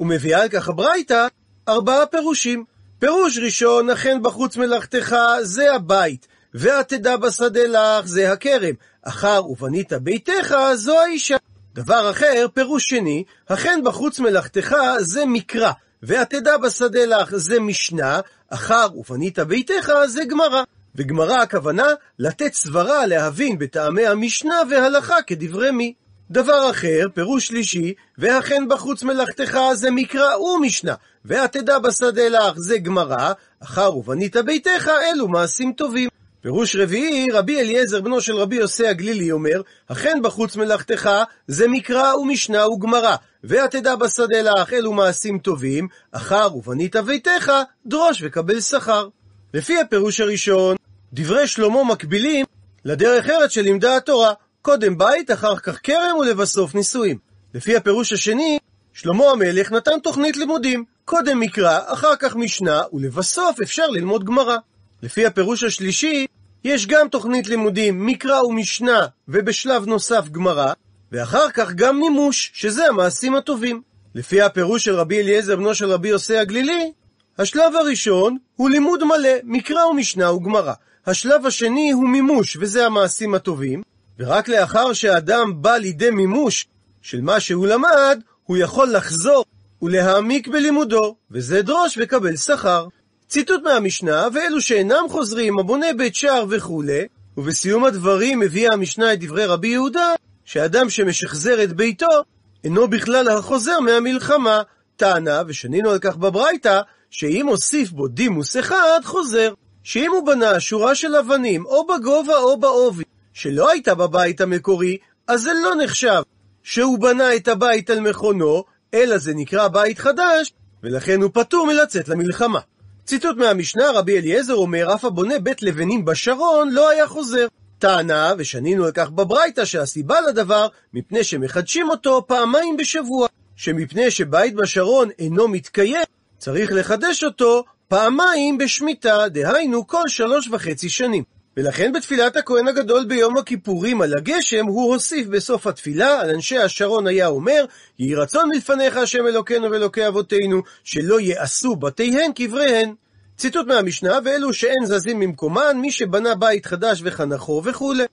ומביאה 0.00 0.42
על 0.42 0.48
כך 0.48 0.68
הברייתא, 0.68 1.26
ארבעה 1.68 2.06
פירושים. 2.06 2.64
פירוש 2.98 3.38
ראשון, 3.38 3.90
אכן 3.90 4.22
בחוץ 4.22 4.56
מלאכתך, 4.56 5.16
זה 5.42 5.74
הבית, 5.74 6.26
ועתדה 6.54 7.16
בשדה 7.16 7.66
לך, 7.66 8.06
זה 8.06 8.32
הכרם, 8.32 8.74
אחר 9.02 9.50
ובנית 9.50 9.92
ביתך, 9.92 10.56
זו 10.74 11.00
האישה. 11.00 11.36
דבר 11.74 12.10
אחר, 12.10 12.46
פירוש 12.54 12.84
שני, 12.84 13.24
אכן 13.46 13.80
בחוץ 13.84 14.20
מלאכתך, 14.20 14.76
זה 14.98 15.26
מקרא, 15.26 15.72
ועתדה 16.02 16.58
בשדה 16.58 17.04
לך, 17.04 17.36
זה 17.36 17.60
משנה, 17.60 18.20
אחר 18.50 18.86
ובנית 18.96 19.38
ביתך, 19.38 19.92
זה 20.06 20.24
גמרא. 20.24 20.62
וגמרא 20.94 21.36
הכוונה 21.36 21.86
לתת 22.18 22.54
סברה 22.54 23.06
להבין 23.06 23.58
בטעמי 23.58 24.06
המשנה 24.06 24.56
והלכה 24.70 25.22
כדברי 25.26 25.70
מי. 25.70 25.94
דבר 26.30 26.70
אחר, 26.70 27.06
פירוש 27.14 27.46
שלישי, 27.46 27.94
והכן 28.18 28.64
בחוץ 28.68 29.02
מלאכתך 29.02 29.58
זה 29.74 29.90
מקרא 29.90 30.36
ומשנה, 30.36 30.94
והתדע 31.26 31.78
בשדה 31.78 32.28
לך 32.28 32.52
זה 32.56 32.78
גמרא, 32.78 33.32
אחר 33.60 33.96
ובנית 33.96 34.36
ביתך 34.36 34.90
אלו 35.12 35.28
מעשים 35.28 35.72
טובים. 35.72 36.08
פירוש 36.40 36.76
רביעי, 36.76 37.30
רבי 37.32 37.60
אליעזר 37.60 38.00
בנו 38.00 38.20
של 38.20 38.36
רבי 38.36 38.56
יוסי 38.56 38.86
הגלילי 38.86 39.32
אומר, 39.32 39.62
אכן 39.86 40.18
בחוץ 40.22 40.56
מלאכתך 40.56 41.10
זה 41.46 41.68
מקרא 41.68 42.14
ומשנה 42.14 42.68
וגמרא, 42.68 43.16
והתדע 43.44 43.96
בשדה 43.96 44.42
לך 44.42 44.72
אלו 44.72 44.92
מעשים 44.92 45.38
טובים, 45.38 45.88
אחר 46.12 46.56
ובנית 46.56 46.96
ביתך 46.96 47.52
דרוש 47.86 48.22
וקבל 48.22 48.60
שכר. 48.60 49.08
לפי 49.54 49.80
הפירוש 49.80 50.20
הראשון, 50.20 50.76
דברי 51.12 51.46
שלמה 51.46 51.84
מקבילים 51.84 52.46
לדרך 52.84 53.30
ארץ 53.30 53.50
שלימדה 53.50 53.96
התורה, 53.96 54.32
קודם 54.62 54.98
בית, 54.98 55.30
אחר 55.30 55.56
כך 55.56 55.78
כרם 55.82 56.16
ולבסוף 56.20 56.74
נישואים. 56.74 57.18
לפי 57.54 57.76
הפירוש 57.76 58.12
השני, 58.12 58.58
שלמה 58.92 59.24
המלך 59.24 59.72
נתן 59.72 59.98
תוכנית 60.02 60.36
לימודים, 60.36 60.84
קודם 61.06 61.40
מקרא, 61.40 61.80
אחר 61.86 62.16
כך 62.18 62.36
משנה, 62.36 62.82
ולבסוף 62.92 63.60
אפשר 63.60 63.86
ללמוד 63.86 64.24
גמרא. 64.24 64.56
לפי 65.02 65.26
הפירוש 65.26 65.64
השלישי, 65.64 66.26
יש 66.64 66.86
גם 66.86 67.08
תוכנית 67.08 67.48
לימודים, 67.48 68.06
מקרא 68.06 68.42
ומשנה, 68.42 69.06
ובשלב 69.28 69.86
נוסף 69.86 70.28
גמרא, 70.28 70.72
ואחר 71.12 71.50
כך 71.50 71.72
גם 71.72 71.98
מימוש, 71.98 72.50
שזה 72.54 72.86
המעשים 72.86 73.34
הטובים. 73.34 73.82
לפי 74.14 74.42
הפירוש 74.42 74.84
של 74.84 74.94
רבי 74.94 75.20
אליעזר 75.20 75.56
בנו 75.56 75.74
של 75.74 75.90
רבי 75.90 76.08
יוסי 76.08 76.36
הגלילי, 76.36 76.92
השלב 77.38 77.76
הראשון 77.76 78.36
הוא 78.56 78.70
לימוד 78.70 79.04
מלא, 79.04 79.34
מקרא 79.44 79.84
ומשנה 79.84 80.32
וגמרא. 80.32 80.72
השלב 81.06 81.46
השני 81.46 81.90
הוא 81.90 82.08
מימוש, 82.08 82.56
וזה 82.60 82.86
המעשים 82.86 83.34
הטובים, 83.34 83.82
ורק 84.18 84.48
לאחר 84.48 84.92
שהאדם 84.92 85.62
בא 85.62 85.76
לידי 85.76 86.10
מימוש 86.10 86.66
של 87.02 87.20
מה 87.20 87.40
שהוא 87.40 87.66
למד, 87.66 88.20
הוא 88.44 88.56
יכול 88.56 88.92
לחזור 88.92 89.44
ולהעמיק 89.82 90.48
בלימודו, 90.48 91.16
וזה 91.30 91.62
דרוש 91.62 91.98
וקבל 92.00 92.36
שכר. 92.36 92.86
ציטוט 93.28 93.62
מהמשנה, 93.64 94.28
ואלו 94.34 94.60
שאינם 94.60 95.04
חוזרים, 95.08 95.58
הבונה 95.58 95.86
בית 95.96 96.14
שער 96.14 96.44
וכולי, 96.50 97.06
ובסיום 97.36 97.84
הדברים 97.84 98.40
מביאה 98.40 98.72
המשנה 98.72 99.12
את 99.12 99.20
דברי 99.20 99.46
רבי 99.46 99.68
יהודה, 99.68 100.14
שאדם 100.44 100.90
שמשחזר 100.90 101.62
את 101.62 101.72
ביתו, 101.72 102.22
אינו 102.64 102.88
בכלל 102.88 103.28
החוזר 103.28 103.80
מהמלחמה. 103.80 104.62
טענה, 104.96 105.42
ושנינו 105.46 105.90
על 105.90 105.98
כך 105.98 106.16
בברייתא, 106.16 106.80
שאם 107.10 107.46
הוסיף 107.46 107.90
בו 107.90 108.08
דימוס 108.08 108.56
אחד, 108.56 109.00
חוזר. 109.04 109.54
שאם 109.82 110.10
הוא 110.12 110.26
בנה 110.26 110.60
שורה 110.60 110.94
של 110.94 111.16
אבנים, 111.16 111.66
או 111.66 111.86
בגובה 111.86 112.36
או 112.36 112.60
בעובי, 112.60 113.04
שלא 113.32 113.70
הייתה 113.70 113.94
בבית 113.94 114.40
המקורי, 114.40 114.96
אז 115.26 115.42
זה 115.42 115.50
לא 115.64 115.74
נחשב 115.84 116.22
שהוא 116.62 116.98
בנה 116.98 117.36
את 117.36 117.48
הבית 117.48 117.90
על 117.90 118.00
מכונו, 118.00 118.64
אלא 118.94 119.18
זה 119.18 119.34
נקרא 119.34 119.68
בית 119.68 119.98
חדש, 119.98 120.52
ולכן 120.82 121.22
הוא 121.22 121.30
פטור 121.34 121.66
מלצאת 121.66 122.08
למלחמה. 122.08 122.60
ציטוט 123.04 123.36
מהמשנה, 123.36 123.90
רבי 123.94 124.18
אליעזר 124.18 124.54
אומר, 124.54 124.94
אף 124.94 125.04
הבונה 125.04 125.38
בית 125.38 125.62
לבנים 125.62 126.04
בשרון 126.04 126.70
לא 126.70 126.90
היה 126.90 127.06
חוזר. 127.06 127.46
טענה, 127.78 128.32
ושנינו 128.38 128.84
על 128.84 128.90
כך 128.94 129.10
בברייתא, 129.10 129.64
שהסיבה 129.64 130.20
לדבר, 130.20 130.66
מפני 130.94 131.24
שמחדשים 131.24 131.90
אותו 131.90 132.26
פעמיים 132.26 132.76
בשבוע, 132.76 133.28
שמפני 133.56 134.10
שבית 134.10 134.54
בשרון 134.54 135.08
אינו 135.18 135.48
מתקיים, 135.48 136.02
צריך 136.38 136.72
לחדש 136.72 137.24
אותו 137.24 137.64
פעמיים 137.88 138.58
בשמיטה, 138.58 139.28
דהיינו 139.28 139.86
כל 139.86 140.08
שלוש 140.08 140.48
וחצי 140.48 140.88
שנים. 140.88 141.24
ולכן 141.56 141.92
בתפילת 141.92 142.36
הכהן 142.36 142.68
הגדול 142.68 143.04
ביום 143.04 143.38
הכיפורים 143.38 144.02
על 144.02 144.12
הגשם, 144.18 144.66
הוא 144.66 144.92
הוסיף 144.94 145.26
בסוף 145.26 145.66
התפילה, 145.66 146.20
על 146.20 146.30
אנשי 146.30 146.58
השרון 146.58 147.06
היה 147.06 147.26
אומר, 147.26 147.64
יהי 147.98 148.14
רצון 148.14 148.48
מלפניך 148.48 148.96
השם 148.96 149.26
אלוקינו 149.26 149.70
ואלוקי 149.70 150.08
אבותינו, 150.08 150.62
שלא 150.84 151.20
יעשו 151.20 151.76
בתיהן 151.76 152.32
קבריהן. 152.32 152.94
ציטוט 153.36 153.66
מהמשנה, 153.66 154.18
ואלו 154.24 154.52
שאין 154.52 154.84
זזים 154.84 155.20
ממקומן, 155.20 155.76
מי 155.76 155.90
שבנה 155.90 156.34
בית 156.34 156.66
חדש 156.66 157.00
וחנכו 157.04 157.62
וכולי. 157.64 158.04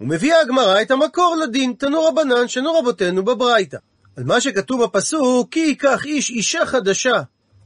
ומביאה 0.00 0.40
הגמרא 0.40 0.82
את 0.82 0.90
המקור 0.90 1.36
לדין, 1.42 1.72
תנו 1.78 2.04
רבנן 2.04 2.48
שנו 2.48 2.74
רבותינו 2.74 3.24
בברייתא. 3.24 3.76
על 4.16 4.24
מה 4.24 4.40
שכתוב 4.40 4.84
בפסוק, 4.84 5.48
כי 5.50 5.60
ייקח 5.60 6.04
איש 6.04 6.30
אישה 6.30 6.66
חדשה, 6.66 7.20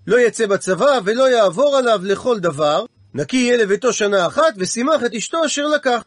לא 0.07 0.21
יצא 0.21 0.47
בצבא 0.47 1.00
ולא 1.05 1.31
יעבור 1.31 1.76
עליו 1.76 2.00
לכל 2.05 2.38
דבר, 2.38 2.85
נקי 3.14 3.37
יהיה 3.37 3.56
לביתו 3.56 3.92
שנה 3.92 4.26
אחת, 4.26 4.54
ושימח 4.56 5.04
את 5.06 5.14
אשתו 5.14 5.44
אשר 5.47 5.66
לקח. 5.66 6.04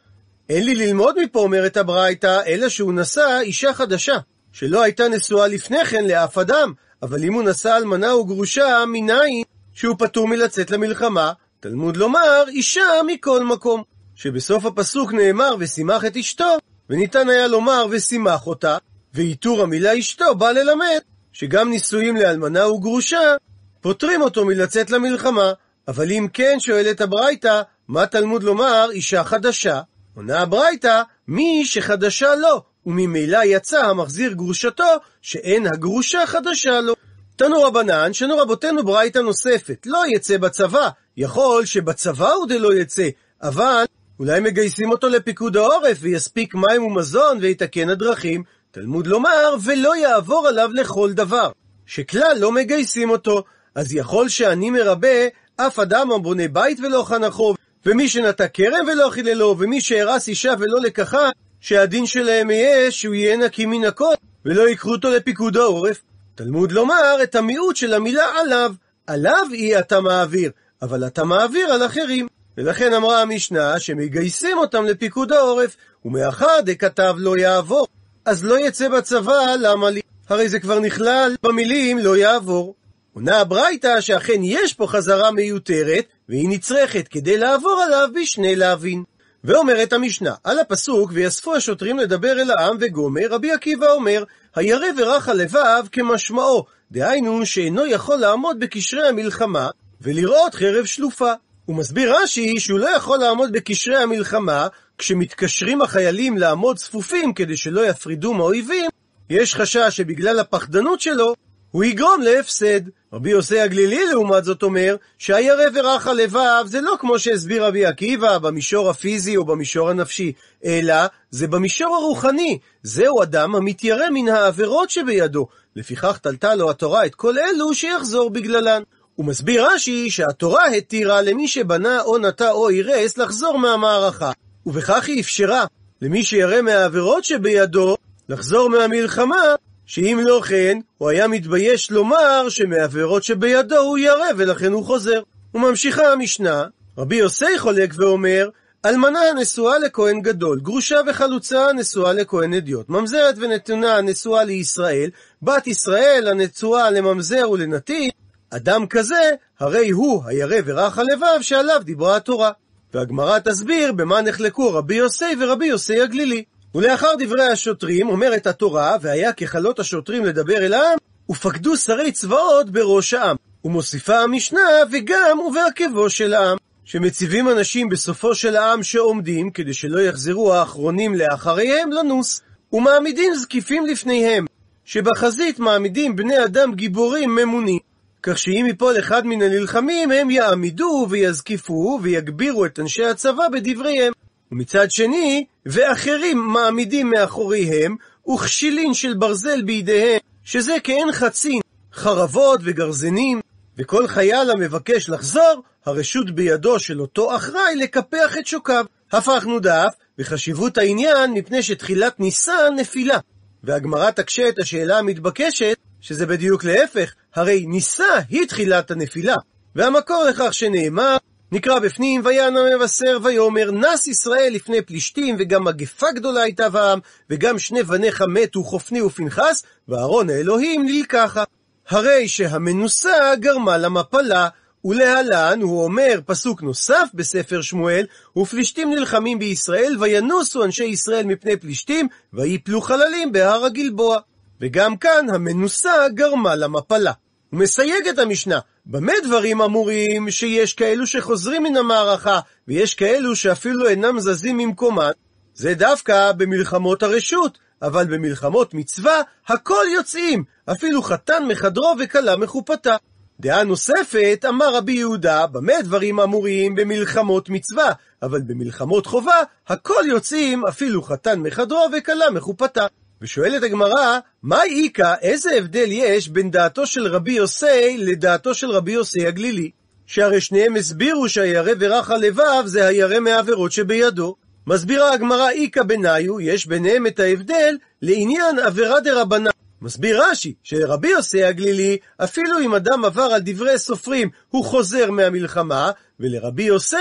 אין 0.49 0.63
לי 0.63 0.75
ללמוד 0.75 1.15
מפה, 1.23 1.39
אומרת 1.39 1.77
הברייתא, 1.77 2.41
אלא 2.47 2.69
שהוא 2.69 2.93
נשא 2.93 3.39
אישה 3.41 3.73
חדשה, 3.73 4.17
שלא 4.51 4.83
הייתה 4.83 5.07
נשואה 5.07 5.47
לפני 5.47 5.85
כן 5.85 6.05
לאף 6.05 6.37
אדם, 6.37 6.73
אבל 7.01 7.23
אם 7.23 7.33
הוא 7.33 7.43
נשא 7.43 7.77
אלמנה 7.77 8.15
וגרושה, 8.15 8.83
מניין 8.87 9.43
שהוא 9.73 9.95
פטור 9.99 10.27
מלצאת 10.27 10.71
למלחמה, 10.71 11.31
תלמוד 11.59 11.97
לומר, 11.97 12.43
אישה 12.47 12.83
מכל 13.07 13.43
מקום. 13.43 13.83
שבסוף 14.15 14.65
הפסוק 14.65 15.13
נאמר, 15.13 15.55
ושימח 15.59 16.05
את 16.05 16.17
אשתו, 16.17 16.57
וניתן 16.89 17.29
היה 17.29 17.47
לומר, 17.47 17.85
ושימח 17.89 18.47
אותה, 18.47 18.77
ועיטור 19.13 19.61
המילה 19.61 19.99
אשתו 19.99 20.35
בא 20.35 20.51
ללמד, 20.51 20.99
שגם 21.33 21.69
נישואים 21.69 22.17
לאלמנה 22.17 22.67
וגרושה, 22.67 23.35
פוטרים 23.81 24.21
אותו 24.21 24.45
מלצאת 24.45 24.91
למלחמה, 24.91 25.53
אבל 25.87 26.11
אם 26.11 26.27
כן, 26.33 26.59
שואלת 26.59 27.01
הברייתא, 27.01 27.61
מה 27.87 28.05
תלמוד 28.05 28.43
לומר 28.43 28.87
אישה 28.91 29.23
חדשה? 29.23 29.81
עונה 30.15 30.39
הברייתא, 30.39 31.01
מי 31.27 31.65
שחדשה 31.65 32.35
לו, 32.35 32.61
וממילא 32.85 33.39
יצא 33.45 33.85
המחזיר 33.85 34.33
גרושתו, 34.33 34.83
שאין 35.21 35.67
הגרושה 35.67 36.25
חדשה 36.25 36.81
לו. 36.81 36.93
תנו 37.35 37.61
רבנן, 37.61 38.13
שנו 38.13 38.37
רבותינו 38.37 38.85
ברייתא 38.85 39.19
נוספת, 39.19 39.85
לא 39.85 40.03
יצא 40.07 40.37
בצבא, 40.37 40.89
יכול 41.17 41.65
שבצבא 41.65 42.31
הוא 42.31 42.47
דלא 42.47 42.73
יצא, 42.73 43.09
אבל 43.43 43.85
אולי 44.19 44.39
מגייסים 44.39 44.91
אותו 44.91 45.09
לפיקוד 45.09 45.57
העורף, 45.57 45.97
ויספיק 46.01 46.55
מים 46.55 46.83
ומזון, 46.83 47.37
ויתקן 47.41 47.89
הדרכים. 47.89 48.43
תלמוד 48.71 49.07
לומר, 49.07 49.55
ולא 49.63 49.97
יעבור 49.97 50.47
עליו 50.47 50.69
לכל 50.73 51.13
דבר, 51.13 51.51
שכלל 51.85 52.37
לא 52.39 52.51
מגייסים 52.51 53.09
אותו, 53.09 53.43
אז 53.75 53.93
יכול 53.93 54.29
שאני 54.29 54.69
מרבה 54.69 55.27
אף 55.57 55.79
אדם 55.79 56.11
הבונה 56.11 56.47
בית 56.47 56.79
ולא 56.79 57.03
חנכו, 57.03 57.55
ומי 57.85 58.09
שנטע 58.09 58.47
כרם 58.47 58.87
ולא 58.87 59.09
חיללו, 59.09 59.55
ומי 59.59 59.81
שהרס 59.81 60.27
אישה 60.27 60.53
ולא 60.59 60.81
לקחה, 60.81 61.29
שהדין 61.61 62.05
שלהם 62.05 62.49
יהיה 62.49 62.91
שהוא 62.91 63.15
יהיה 63.15 63.37
נקי 63.37 63.65
מן 63.65 63.85
הכל, 63.85 64.13
ולא 64.45 64.69
ייקחו 64.69 64.91
אותו 64.91 65.09
לפיקוד 65.09 65.57
העורף. 65.57 66.01
תלמוד 66.35 66.71
לומר 66.71 67.17
את 67.23 67.35
המיעוט 67.35 67.75
של 67.75 67.93
המילה 67.93 68.25
עליו, 68.39 68.73
עליו 69.07 69.47
אי 69.51 69.79
אתה 69.79 70.01
מעביר, 70.01 70.51
אבל 70.81 71.07
אתה 71.07 71.23
מעביר 71.23 71.73
על 71.73 71.85
אחרים. 71.85 72.27
ולכן 72.57 72.93
אמרה 72.93 73.21
המשנה 73.21 73.79
שמגייסים 73.79 74.57
אותם 74.57 74.85
לפיקוד 74.85 75.31
העורף, 75.31 75.75
ומאחר 76.05 76.61
דכתב 76.65 77.15
לא 77.17 77.37
יעבור, 77.37 77.87
אז 78.25 78.43
לא 78.43 78.59
יצא 78.59 78.89
בצבא, 78.89 79.55
למה 79.59 79.89
לי? 79.89 80.01
הרי 80.29 80.49
זה 80.49 80.59
כבר 80.59 80.79
נכלל 80.79 81.35
במילים 81.43 81.97
לא 81.97 82.17
יעבור. 82.17 82.75
עונה 83.17 83.39
הברייתא 83.39 84.01
שאכן 84.01 84.43
יש 84.43 84.73
פה 84.73 84.87
חזרה 84.87 85.31
מיותרת, 85.31 86.05
והיא 86.29 86.49
נצרכת 86.49 87.07
כדי 87.07 87.37
לעבור 87.37 87.81
עליו 87.85 88.09
בשני 88.15 88.55
להבין. 88.55 89.03
ואומרת 89.43 89.93
המשנה, 89.93 90.33
על 90.43 90.59
הפסוק, 90.59 91.11
ויאספו 91.13 91.55
השוטרים 91.55 91.97
לדבר 91.97 92.31
אל 92.31 92.51
העם 92.51 92.77
וגומר, 92.79 93.27
רבי 93.29 93.51
עקיבא 93.51 93.87
אומר, 93.91 94.23
הירא 94.55 94.87
ורך 94.97 95.29
הלבב 95.29 95.85
כמשמעו, 95.91 96.65
דהיינו 96.91 97.45
שאינו 97.45 97.85
יכול 97.85 98.15
לעמוד 98.15 98.59
בקשרי 98.59 99.07
המלחמה, 99.07 99.69
ולראות 100.01 100.55
חרב 100.55 100.85
שלופה. 100.85 101.33
הוא 101.65 101.75
מסביר 101.75 102.17
רש"י 102.17 102.59
שהוא 102.59 102.79
לא 102.79 102.89
יכול 102.89 103.17
לעמוד 103.17 103.51
בקשרי 103.51 103.97
המלחמה, 103.97 104.67
כשמתקשרים 104.97 105.81
החיילים 105.81 106.37
לעמוד 106.37 106.77
צפופים 106.77 107.33
כדי 107.33 107.57
שלא 107.57 107.87
יפרידו 107.87 108.33
מהאויבים, 108.33 108.89
יש 109.29 109.55
חשש 109.55 109.97
שבגלל 109.97 110.39
הפחדנות 110.39 111.01
שלו, 111.01 111.33
הוא 111.71 111.83
יגרום 111.83 112.21
להפסד. 112.21 112.81
רבי 113.13 113.29
יוסי 113.29 113.59
הגלילי 113.59 114.05
לעומת 114.11 114.43
זאת 114.43 114.63
אומר 114.63 114.95
שהירא 115.17 115.63
ורך 115.73 116.07
הלבב 116.07 116.65
זה 116.65 116.81
לא 116.81 116.95
כמו 116.99 117.19
שהסביר 117.19 117.65
רבי 117.65 117.85
עקיבא 117.85 118.37
במישור 118.37 118.89
הפיזי 118.89 119.37
או 119.37 119.45
במישור 119.45 119.89
הנפשי, 119.89 120.31
אלא 120.65 120.95
זה 121.31 121.47
במישור 121.47 121.95
הרוחני. 121.95 122.59
זהו 122.83 123.23
אדם 123.23 123.55
המתיירא 123.55 124.09
מן 124.13 124.29
העבירות 124.29 124.89
שבידו. 124.89 125.47
לפיכך 125.75 126.17
תלתה 126.17 126.55
לו 126.55 126.69
התורה 126.69 127.05
את 127.05 127.15
כל 127.15 127.35
אלו 127.39 127.73
שיחזור 127.73 128.29
בגללן. 128.29 128.81
הוא 129.15 129.25
מסביר 129.25 129.67
רש"י 129.67 130.09
שהתורה 130.09 130.65
התירה 130.65 131.21
למי 131.21 131.47
שבנה 131.47 132.01
או 132.01 132.17
נטע 132.17 132.51
או 132.51 132.69
אירס 132.69 133.17
לחזור 133.17 133.57
מהמערכה, 133.57 134.31
ובכך 134.65 135.07
היא 135.07 135.21
אפשרה 135.21 135.65
למי 136.01 136.23
שירא 136.23 136.61
מהעבירות 136.61 137.23
שבידו 137.23 137.97
לחזור 138.29 138.69
מהמלחמה 138.69 139.55
שאם 139.87 140.19
לא 140.23 140.41
כן, 140.47 140.79
הוא 140.97 141.09
היה 141.09 141.27
מתבייש 141.27 141.91
לומר 141.91 142.49
שמעבירות 142.49 143.23
שבידו 143.23 143.77
הוא 143.77 143.97
ירא 143.97 144.27
ולכן 144.37 144.71
הוא 144.71 144.85
חוזר. 144.85 145.21
וממשיכה 145.53 146.11
המשנה, 146.11 146.65
רבי 146.97 147.15
יוסי 147.15 147.57
חולק 147.59 147.93
ואומר, 147.97 148.49
אלמנה 148.85 149.19
הנשואה 149.19 149.79
לכהן 149.79 150.21
גדול, 150.21 150.59
גרושה 150.59 150.99
וחלוצה 151.07 151.69
הנשואה 151.69 152.13
לכהן 152.13 152.53
אדיוט, 152.53 152.89
ממזרת 152.89 153.35
ונתונה 153.37 153.95
הנשואה 153.95 154.43
לישראל, 154.43 155.09
בת 155.41 155.67
ישראל 155.67 156.27
הנשואה 156.31 156.91
לממזר 156.91 157.49
ולנתיב, 157.51 158.11
אדם 158.49 158.87
כזה, 158.87 159.31
הרי 159.59 159.89
הוא 159.89 160.23
הירא 160.25 160.57
ורך 160.65 160.97
הלבב 160.97 161.41
שעליו 161.41 161.81
דיברה 161.83 162.15
התורה. 162.15 162.51
והגמרא 162.93 163.39
תסביר 163.39 163.91
במה 163.91 164.21
נחלקו 164.21 164.73
רבי 164.73 164.95
יוסי 164.95 165.35
ורבי 165.39 165.65
יוסי 165.65 166.01
הגלילי. 166.01 166.43
ולאחר 166.75 167.11
דברי 167.19 167.43
השוטרים, 167.43 168.09
אומרת 168.09 168.47
התורה, 168.47 168.97
והיה 169.01 169.33
ככלות 169.33 169.79
השוטרים 169.79 170.25
לדבר 170.25 170.57
אל 170.57 170.73
העם, 170.73 170.97
ופקדו 171.29 171.77
שרי 171.77 172.11
צבאות 172.11 172.69
בראש 172.69 173.13
העם. 173.13 173.35
ומוסיפה 173.65 174.19
המשנה, 174.19 174.69
וגם 174.91 175.39
ובעקבו 175.39 176.09
של 176.09 176.33
העם. 176.33 176.57
שמציבים 176.85 177.49
אנשים 177.49 177.89
בסופו 177.89 178.35
של 178.35 178.55
העם 178.55 178.83
שעומדים, 178.83 179.51
כדי 179.51 179.73
שלא 179.73 179.99
יחזרו 179.99 180.53
האחרונים 180.53 181.15
לאחריהם 181.15 181.91
לנוס. 181.91 182.41
ומעמידים 182.73 183.35
זקיפים 183.35 183.85
לפניהם, 183.85 184.45
שבחזית 184.85 185.59
מעמידים 185.59 186.15
בני 186.15 186.43
אדם 186.43 186.73
גיבורים 186.73 187.35
ממונים, 187.35 187.79
כך 188.23 188.37
שאם 188.37 188.65
יפול 188.69 188.99
אחד 188.99 189.25
מן 189.25 189.41
הנלחמים, 189.41 190.11
הם 190.11 190.29
יעמידו 190.29 191.07
ויזקיפו 191.09 191.99
ויגבירו 192.01 192.65
את 192.65 192.79
אנשי 192.79 193.05
הצבא 193.05 193.47
בדבריהם. 193.53 194.13
ומצד 194.51 194.91
שני, 194.91 195.45
ואחרים 195.65 196.37
מעמידים 196.37 197.09
מאחוריהם, 197.09 197.95
וכשילין 198.33 198.93
של 198.93 199.13
ברזל 199.13 199.61
בידיהם, 199.61 200.19
שזה 200.43 200.75
כאין 200.83 201.11
חצין, 201.11 201.61
חרבות 201.93 202.59
וגרזנים, 202.63 203.41
וכל 203.77 204.07
חייל 204.07 204.51
המבקש 204.51 205.09
לחזור, 205.09 205.63
הרשות 205.85 206.35
בידו 206.35 206.79
של 206.79 207.01
אותו 207.01 207.35
אחראי 207.35 207.75
לקפח 207.75 208.37
את 208.37 208.47
שוקיו. 208.47 208.85
הפכנו 209.11 209.59
דף 209.59 209.93
בחשיבות 210.17 210.77
העניין 210.77 211.33
מפני 211.33 211.63
שתחילת 211.63 212.19
ניסן 212.19 212.73
נפילה. 212.77 213.17
והגמרא 213.63 214.11
תקשה 214.11 214.49
את 214.49 214.59
השאלה 214.59 214.99
המתבקשת, 214.99 215.77
שזה 216.01 216.25
בדיוק 216.25 216.63
להפך, 216.63 217.13
הרי 217.35 217.65
ניסה 217.65 218.19
היא 218.29 218.47
תחילת 218.47 218.91
הנפילה. 218.91 219.35
והמקור 219.75 220.23
לכך 220.29 220.53
שנאמר, 220.53 221.17
נקרא 221.51 221.79
בפנים, 221.79 222.21
ויען 222.25 222.57
המבשר 222.57 223.17
ויאמר, 223.23 223.71
נס 223.71 224.07
ישראל 224.07 224.51
לפני 224.53 224.81
פלישתים, 224.81 225.35
וגם 225.39 225.63
מגפה 225.63 226.11
גדולה 226.15 226.41
הייתה 226.41 226.69
בעם, 226.69 226.99
וגם 227.29 227.59
שני 227.59 227.83
בניך 227.83 228.23
מתו, 228.27 228.63
חופני 228.63 229.01
ופנחס, 229.01 229.63
ואהרון 229.87 230.29
האלוהים 230.29 230.85
נלקחה. 230.85 231.43
הרי 231.89 232.27
שהמנוסה 232.27 233.35
גרמה 233.39 233.77
למפלה, 233.77 234.47
ולהלן 234.85 235.61
הוא 235.61 235.83
אומר 235.83 236.19
פסוק 236.25 236.61
נוסף 236.61 237.09
בספר 237.13 237.61
שמואל, 237.61 238.05
ופלישתים 238.37 238.93
נלחמים 238.93 239.39
בישראל, 239.39 239.95
וינוסו 239.99 240.63
אנשי 240.63 240.83
ישראל 240.83 241.25
מפני 241.25 241.57
פלישתים, 241.57 242.07
ויפלו 242.33 242.81
חללים 242.81 243.31
בהר 243.31 243.65
הגלבוע. 243.65 244.19
וגם 244.61 244.97
כאן 244.97 245.29
המנוסה 245.29 245.91
גרמה 246.13 246.55
למפלה. 246.55 247.11
הוא 247.49 247.59
מסייג 247.59 248.07
את 248.09 248.19
המשנה, 248.19 248.59
במה 248.89 249.13
דברים 249.23 249.61
אמורים 249.61 250.31
שיש 250.31 250.73
כאלו 250.73 251.07
שחוזרים 251.07 251.63
מן 251.63 251.77
המערכה, 251.77 252.39
ויש 252.67 252.95
כאלו 252.95 253.35
שאפילו 253.35 253.87
אינם 253.87 254.19
זזים 254.19 254.57
ממקומן? 254.57 255.11
זה 255.53 255.73
דווקא 255.73 256.31
במלחמות 256.31 257.03
הרשות, 257.03 257.57
אבל 257.81 258.05
במלחמות 258.05 258.73
מצווה 258.73 259.21
הכל 259.47 259.83
יוצאים, 259.95 260.43
אפילו 260.71 261.01
חתן 261.01 261.43
מחדרו 261.47 261.93
וכלה 261.99 262.37
מחופתה. 262.37 262.95
דעה 263.39 263.63
נוספת, 263.63 264.45
אמר 264.49 264.75
רבי 264.75 264.93
יהודה, 264.93 265.47
במה 265.47 265.81
דברים 265.83 266.19
אמורים 266.19 266.75
במלחמות 266.75 267.49
מצווה, 267.49 267.91
אבל 268.21 268.41
במלחמות 268.41 269.05
חובה, 269.05 269.41
הכל 269.67 270.03
יוצאים, 270.07 270.65
אפילו 270.65 271.03
חתן 271.03 271.39
מחדרו 271.39 271.87
וכלה 271.97 272.31
מחופתה. 272.31 272.87
ושואלת 273.21 273.63
הגמרא, 273.63 274.19
מה 274.43 274.63
איכא, 274.63 275.13
איזה 275.21 275.49
הבדל 275.57 275.87
יש 275.89 276.29
בין 276.29 276.51
דעתו 276.51 276.87
של 276.87 277.07
רבי 277.07 277.31
יוסי 277.31 277.97
לדעתו 277.97 278.53
של 278.53 278.71
רבי 278.71 278.91
יוסי 278.91 279.27
הגלילי? 279.27 279.71
שהרי 280.05 280.41
שניהם 280.41 280.75
הסבירו 280.75 281.29
שהירא 281.29 281.71
ורך 281.79 282.09
הלבב 282.09 282.63
זה 282.65 282.87
הירא 282.87 283.19
מהעבירות 283.19 283.71
שבידו. 283.71 284.35
מסבירה 284.67 285.13
הגמרא 285.13 285.49
איכא 285.49 285.83
בניו, 285.83 286.41
יש 286.41 286.65
ביניהם 286.65 287.07
את 287.07 287.19
ההבדל 287.19 287.77
לעניין 288.01 288.59
עבירה 288.59 288.99
דרבנן. 288.99 289.49
מסביר 289.81 290.23
רש"י, 290.23 290.53
שרבי 290.63 291.07
יוסי 291.07 291.43
הגלילי, 291.43 291.97
אפילו 292.17 292.59
אם 292.59 292.75
אדם 292.75 293.05
עבר 293.05 293.21
על 293.21 293.41
דברי 293.43 293.79
סופרים, 293.79 294.29
הוא 294.49 294.65
חוזר 294.65 295.11
מהמלחמה, 295.11 295.91
ולרבי 296.19 296.63
יוסי, 296.63 296.95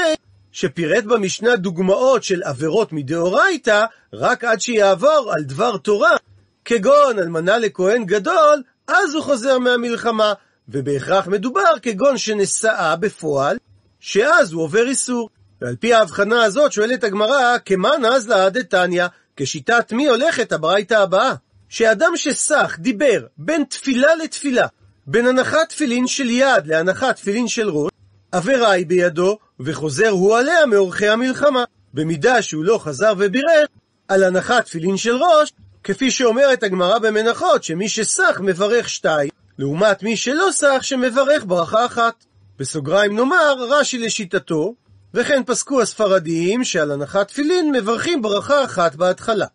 שפירט 0.56 1.04
במשנה 1.04 1.56
דוגמאות 1.56 2.24
של 2.24 2.42
עבירות 2.42 2.92
מדאורייתא, 2.92 3.84
רק 4.12 4.44
עד 4.44 4.60
שיעבור 4.60 5.32
על 5.34 5.42
דבר 5.42 5.76
תורה, 5.76 6.16
כגון 6.64 7.18
אלמנה 7.18 7.58
לכהן 7.58 8.04
גדול, 8.04 8.62
אז 8.88 9.14
הוא 9.14 9.22
חוזר 9.22 9.58
מהמלחמה, 9.58 10.32
ובהכרח 10.68 11.26
מדובר 11.26 11.78
כגון 11.82 12.18
שנשאה 12.18 12.96
בפועל, 12.96 13.56
שאז 14.00 14.52
הוא 14.52 14.62
עובר 14.62 14.88
איסור. 14.88 15.28
ועל 15.60 15.76
פי 15.76 15.94
ההבחנה 15.94 16.44
הזאת 16.44 16.72
שואלת 16.72 17.04
הגמרא, 17.04 17.56
כמאן 17.64 18.04
אז 18.04 18.28
לה 18.28 18.50
דתניא, 18.50 19.06
כשיטת 19.36 19.92
מי 19.92 20.06
הולכת 20.06 20.52
הברייתא 20.52 20.94
הבאה? 20.94 21.34
שאדם 21.68 22.12
שסח, 22.16 22.76
דיבר, 22.78 23.26
בין 23.38 23.64
תפילה 23.64 24.14
לתפילה, 24.14 24.66
בין 25.06 25.26
הנחת 25.26 25.68
תפילין 25.68 26.06
של 26.06 26.30
יד 26.30 26.66
להנחת 26.66 27.16
תפילין 27.16 27.48
של 27.48 27.70
ראש, 27.70 27.90
עבירה 28.36 28.70
היא 28.70 28.86
בידו, 28.86 29.38
וחוזר 29.60 30.08
הוא 30.08 30.36
עליה 30.36 30.66
מאורחי 30.66 31.08
המלחמה. 31.08 31.64
במידה 31.94 32.42
שהוא 32.42 32.64
לא 32.64 32.78
חזר 32.78 33.12
ובירר 33.18 33.64
על 34.08 34.24
הנחת 34.24 34.64
תפילין 34.64 34.96
של 34.96 35.16
ראש, 35.16 35.52
כפי 35.84 36.10
שאומרת 36.10 36.62
הגמרא 36.62 36.98
במנחות, 36.98 37.64
שמי 37.64 37.88
שסח 37.88 38.40
מברך 38.40 38.88
שתיים, 38.88 39.30
לעומת 39.58 40.02
מי 40.02 40.16
שלא 40.16 40.48
סח 40.52 40.78
שמברך 40.82 41.44
ברכה 41.46 41.86
אחת. 41.86 42.24
בסוגריים 42.58 43.16
נאמר, 43.16 43.54
רש"י 43.58 43.98
לשיטתו, 43.98 44.74
וכן 45.14 45.42
פסקו 45.46 45.82
הספרדיים 45.82 46.64
שעל 46.64 46.90
הנחת 46.90 47.28
תפילין 47.28 47.72
מברכים 47.72 48.22
ברכה 48.22 48.64
אחת 48.64 48.94
בהתחלה. 48.94 49.46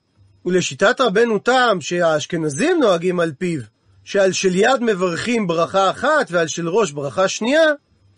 ולשיטת 0.46 1.02
רבנו 1.02 1.40
תם, 1.40 1.78
שהאשכנזים 1.80 2.80
נוהגים 2.80 3.20
על 3.20 3.32
פיו, 3.38 3.62
שעל 4.04 4.32
של 4.32 4.56
יד 4.56 4.82
מברכים 4.82 5.48
ברכה 5.48 5.90
אחת 5.90 6.28
ועל 6.30 6.48
של 6.48 6.70
ראש 6.70 6.92
ברכה 6.92 7.28
שנייה, 7.28 7.66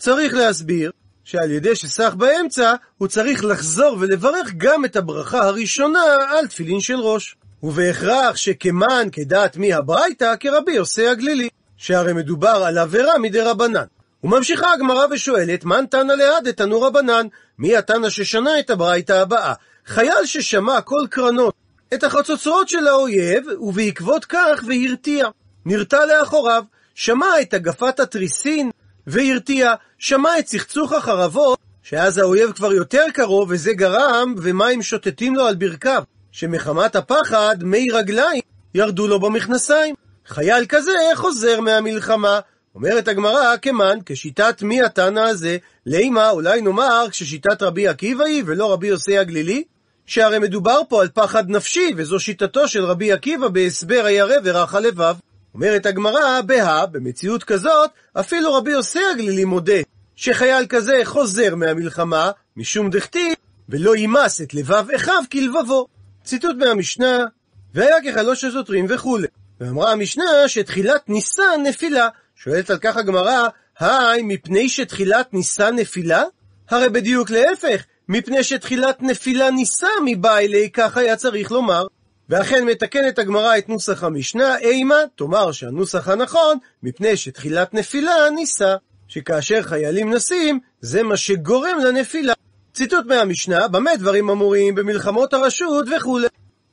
צריך 0.04 0.34
להסביר 0.34 0.92
שעל 1.24 1.52
ידי 1.52 1.76
שסח 1.76 2.14
באמצע, 2.18 2.74
הוא 2.98 3.08
צריך 3.08 3.46
לחזור 3.46 3.98
ולברך 4.00 4.52
גם 4.58 4.86
את 4.86 4.96
הברכה 4.96 5.44
הראשונה 5.44 6.00
על 6.30 6.48
תפילין 6.48 6.80
של 6.80 7.00
ראש. 7.00 7.36
ובהכרח 7.64 8.36
שכמן 8.36 9.08
כדעת 9.12 9.58
מי 9.58 9.74
הברייתא 9.74 10.34
כרבי 10.40 10.72
יוסי 10.72 11.08
הגלילי, 11.08 11.50
שהרי 11.78 12.14
מדובר 12.14 12.64
על 12.66 12.78
עבירה 12.78 13.18
מדי 13.18 13.42
רבנן. 13.42 13.86
וממשיכה 14.24 14.74
הגמרא 14.74 15.06
ושואלת, 15.12 15.66
מן 15.66 15.86
תנא 15.90 16.14
ליד 16.14 16.52
תנו 16.52 16.82
רבנן? 16.82 17.28
מי 17.60 17.78
התנא 17.78 18.10
ששנה 18.10 18.60
את 18.60 18.70
הברייתא 18.70 19.14
הבאה? 19.14 19.54
חייל 19.86 20.26
ששמע 20.26 20.82
כל 20.82 21.06
קרנות 21.10 21.54
את 21.94 22.04
החצוצרות 22.04 22.70
של 22.70 22.88
האויב, 22.88 23.46
ובעקבות 23.60 24.26
כך 24.26 24.64
והרתיע. 24.68 25.28
נרתע 25.66 26.06
לאחוריו, 26.06 26.64
שמע 26.96 27.42
את 27.42 27.54
הגפת 27.54 28.00
התריסין, 28.00 28.72
והרתיע, 29.08 29.74
שמע 29.98 30.40
את 30.40 30.46
צחצוח 30.46 30.94
החרבות, 30.94 31.60
שאז 31.84 32.18
האויב 32.18 32.52
כבר 32.52 32.74
יותר 32.74 33.06
קרוב, 33.14 33.50
וזה 33.52 33.74
גרם, 33.74 34.36
ומים 34.42 34.82
שוטטים 34.82 35.36
לו 35.36 35.46
על 35.46 35.56
ברכיו, 35.56 36.04
שמחמת 36.32 36.96
הפחד, 36.96 37.56
מי 37.62 37.90
רגליים 37.92 38.42
ירדו 38.76 39.08
לו 39.08 39.20
במכנסיים. 39.20 39.96
חייל 40.28 40.66
כזה 40.70 40.92
חוזר 41.16 41.62
מהמלחמה. 41.62 42.40
אומרת 42.76 43.08
הגמרא, 43.08 43.58
כמן, 43.62 43.98
כשיטת 44.06 44.62
מי 44.62 44.82
התנא 44.82 45.20
הזה, 45.20 45.58
לימה, 45.86 46.30
אולי 46.30 46.62
נאמר, 46.62 47.06
כששיטת 47.12 47.62
רבי 47.62 47.88
עקיבא 47.88 48.24
היא, 48.24 48.44
ולא 48.46 48.74
רבי 48.74 48.88
יוסי 48.88 49.18
הגלילי? 49.18 49.64
שהרי 50.06 50.40
מדובר 50.40 50.80
פה 50.90 51.02
על 51.02 51.08
פחד 51.14 51.50
נפשי, 51.50 51.94
וזו 51.98 52.20
שיטתו 52.20 52.68
של 52.68 52.86
רבי 52.86 53.12
עקיבא 53.12 53.48
בהסבר 53.48 54.02
הירא 54.06 54.36
ורך 54.44 54.76
הלבב. 54.76 55.16
אומרת 55.54 55.86
הגמרא, 55.86 56.42
בהא, 56.42 56.86
במציאות 56.86 57.44
כזאת, 57.44 57.90
אפילו 58.20 58.54
רבי 58.54 58.72
יוסי 58.72 59.00
הגלילי 59.14 59.46
מודה, 59.46 59.82
שחייל 60.16 60.66
כזה 60.70 61.02
חוזר 61.04 61.56
מהמלחמה, 61.56 62.32
משום 62.58 62.90
דכתיב, 62.90 63.34
ולא 63.70 63.96
יימס 63.96 64.42
את 64.42 64.54
לבב 64.54 64.86
אחיו 64.96 65.24
כלבבו. 65.32 65.88
ציטוט 66.24 66.56
מהמשנה, 66.60 67.26
והיה 67.74 67.96
כחלוש 68.04 68.44
השוטרים 68.44 68.86
וכולי. 68.90 69.28
ואמרה 69.60 69.92
המשנה 69.92 70.48
שתחילת 70.48 71.10
ניסן 71.10 71.64
נפילה. 71.64 72.10
שואלת 72.36 72.70
על 72.70 72.78
כך 72.78 72.98
הגמרא, 72.98 73.48
היי, 73.80 74.22
מפני 74.22 74.70
שתחילת 74.70 75.34
ניסן 75.34 75.76
נפילה? 75.76 76.24
הרי 76.70 76.90
בדיוק 76.90 77.30
להפך, 77.30 77.84
מפני 78.10 78.44
שתחילת 78.44 79.02
נפילה 79.02 79.52
ניסה 79.52 79.88
מבעילי, 80.06 80.70
כך 80.70 80.98
היה 80.98 81.16
צריך 81.16 81.52
לומר. 81.52 81.86
ואכן 82.30 82.66
מתקנת 82.66 83.20
הגמרא 83.20 83.58
את 83.58 83.70
נוסח 83.70 84.04
המשנה, 84.04 84.58
אימה, 84.58 84.96
תאמר 85.16 85.52
שהנוסח 85.52 86.08
הנכון, 86.08 86.58
מפני 86.84 87.18
שתחילת 87.18 87.74
נפילה 87.74 88.30
ניסה. 88.36 88.76
שכאשר 89.08 89.62
חיילים 89.62 90.14
נסים, 90.14 90.60
זה 90.82 91.04
מה 91.04 91.18
שגורם 91.18 91.78
לנפילה. 91.84 92.34
ציטוט 92.74 93.06
מהמשנה, 93.06 93.68
במה 93.68 93.96
דברים 93.96 94.30
אמורים 94.30 94.76
במלחמות 94.76 95.34
הרשות 95.34 95.86
וכולי. 95.98 96.28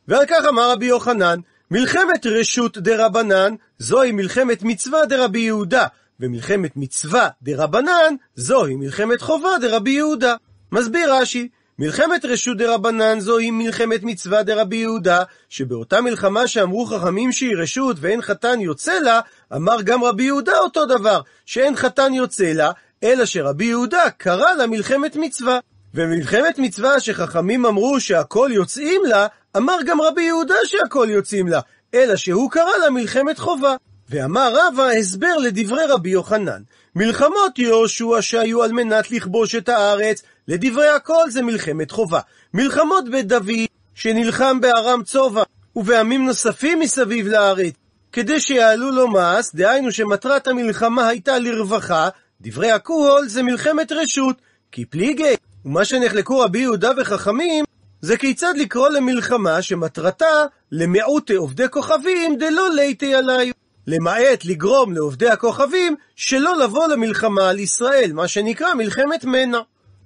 ועל 0.08 0.26
כך 0.28 0.44
אמר 0.48 0.70
רבי 0.70 0.86
יוחנן, 0.86 1.38
מלחמת 1.70 2.26
רשות 2.26 2.78
דרבנן, 2.78 3.54
זוהי 3.78 4.12
מלחמת 4.12 4.62
מצווה 4.62 5.06
דרבי 5.06 5.40
יהודה, 5.40 5.86
ומלחמת 6.20 6.70
מצווה 6.76 7.28
דרבנן, 7.42 8.14
זוהי 8.36 8.76
מלחמת 8.76 9.20
חובה 9.20 9.50
דרבי 9.60 9.90
יהודה. 9.90 10.34
מסביר 10.72 11.14
רש"י, 11.14 11.48
מלחמת 11.80 12.24
רשות 12.24 12.56
דרבנן 12.56 13.20
זוהי 13.20 13.50
מלחמת 13.50 14.02
מצווה 14.02 14.42
דרבי 14.42 14.76
יהודה, 14.76 15.22
שבאותה 15.48 16.00
מלחמה 16.00 16.46
שאמרו 16.46 16.86
חכמים 16.86 17.32
שהיא 17.32 17.56
רשות 17.56 17.96
ואין 18.00 18.22
חתן 18.22 18.60
יוצא 18.60 18.98
לה, 18.98 19.20
אמר 19.56 19.82
גם 19.82 20.04
רבי 20.04 20.22
יהודה 20.22 20.58
אותו 20.58 20.86
דבר, 20.86 21.20
שאין 21.46 21.76
חתן 21.76 22.14
יוצא 22.14 22.52
לה, 22.52 22.70
אלא 23.04 23.24
שרבי 23.24 23.64
יהודה 23.64 24.10
קרא 24.16 24.52
לה 24.52 24.66
מלחמת 24.66 25.16
מצווה. 25.16 25.58
ומלחמת 25.94 26.58
מצווה 26.58 27.00
שחכמים 27.00 27.66
אמרו 27.66 28.00
שהכל 28.00 28.50
יוצאים 28.52 29.02
לה, 29.04 29.26
אמר 29.56 29.76
גם 29.86 30.00
רבי 30.00 30.22
יהודה 30.22 30.54
שהכל 30.64 31.08
יוצאים 31.10 31.48
לה, 31.48 31.60
אלא 31.94 32.16
שהוא 32.16 32.50
קרא 32.50 32.76
לה 32.82 32.90
מלחמת 32.90 33.38
חובה. 33.38 33.76
ואמר 34.10 34.52
רבא 34.54 34.84
הסבר 34.84 35.36
לדברי 35.36 35.86
רבי 35.86 36.10
יוחנן. 36.10 36.62
מלחמות 36.94 37.58
יהושע 37.58 38.16
שהיו 38.20 38.62
על 38.62 38.72
מנת 38.72 39.10
לכבוש 39.10 39.54
את 39.54 39.68
הארץ, 39.68 40.22
לדברי 40.50 40.88
הכל 40.88 41.30
זה 41.30 41.42
מלחמת 41.42 41.90
חובה. 41.90 42.20
מלחמות 42.54 43.08
בית 43.10 43.26
דוד, 43.26 43.66
שנלחם 43.94 44.60
בארם 44.60 45.02
צובע, 45.02 45.42
ובעמים 45.76 46.26
נוספים 46.26 46.78
מסביב 46.80 47.28
לארץ, 47.28 47.74
כדי 48.12 48.40
שיעלו 48.40 48.90
לו 48.90 49.08
מס, 49.08 49.54
דהיינו 49.54 49.92
שמטרת 49.92 50.48
המלחמה 50.48 51.08
הייתה 51.08 51.38
לרווחה, 51.38 52.08
דברי 52.40 52.70
הכול 52.70 53.28
זה 53.28 53.42
מלחמת 53.42 53.92
רשות, 53.92 54.36
כי 54.72 54.84
פליגי, 54.84 55.34
ומה 55.64 55.84
שנחלקו 55.84 56.40
רבי 56.40 56.58
יהודה 56.58 56.90
וחכמים, 56.96 57.64
זה 58.00 58.16
כיצד 58.16 58.54
לקרוא 58.56 58.88
למלחמה 58.88 59.62
שמטרתה 59.62 60.44
למיעוטי 60.72 61.34
עובדי 61.34 61.68
כוכבים 61.70 62.36
דלא 62.38 62.70
ליטי 62.74 63.14
עליו. 63.14 63.52
למעט 63.86 64.44
לגרום 64.44 64.92
לעובדי 64.92 65.28
הכוכבים 65.28 65.96
שלא 66.16 66.58
לבוא 66.58 66.86
למלחמה 66.86 67.50
על 67.50 67.58
ישראל, 67.58 68.12
מה 68.12 68.28
שנקרא 68.28 68.74
מלחמת 68.74 69.24
מנע. 69.24 69.60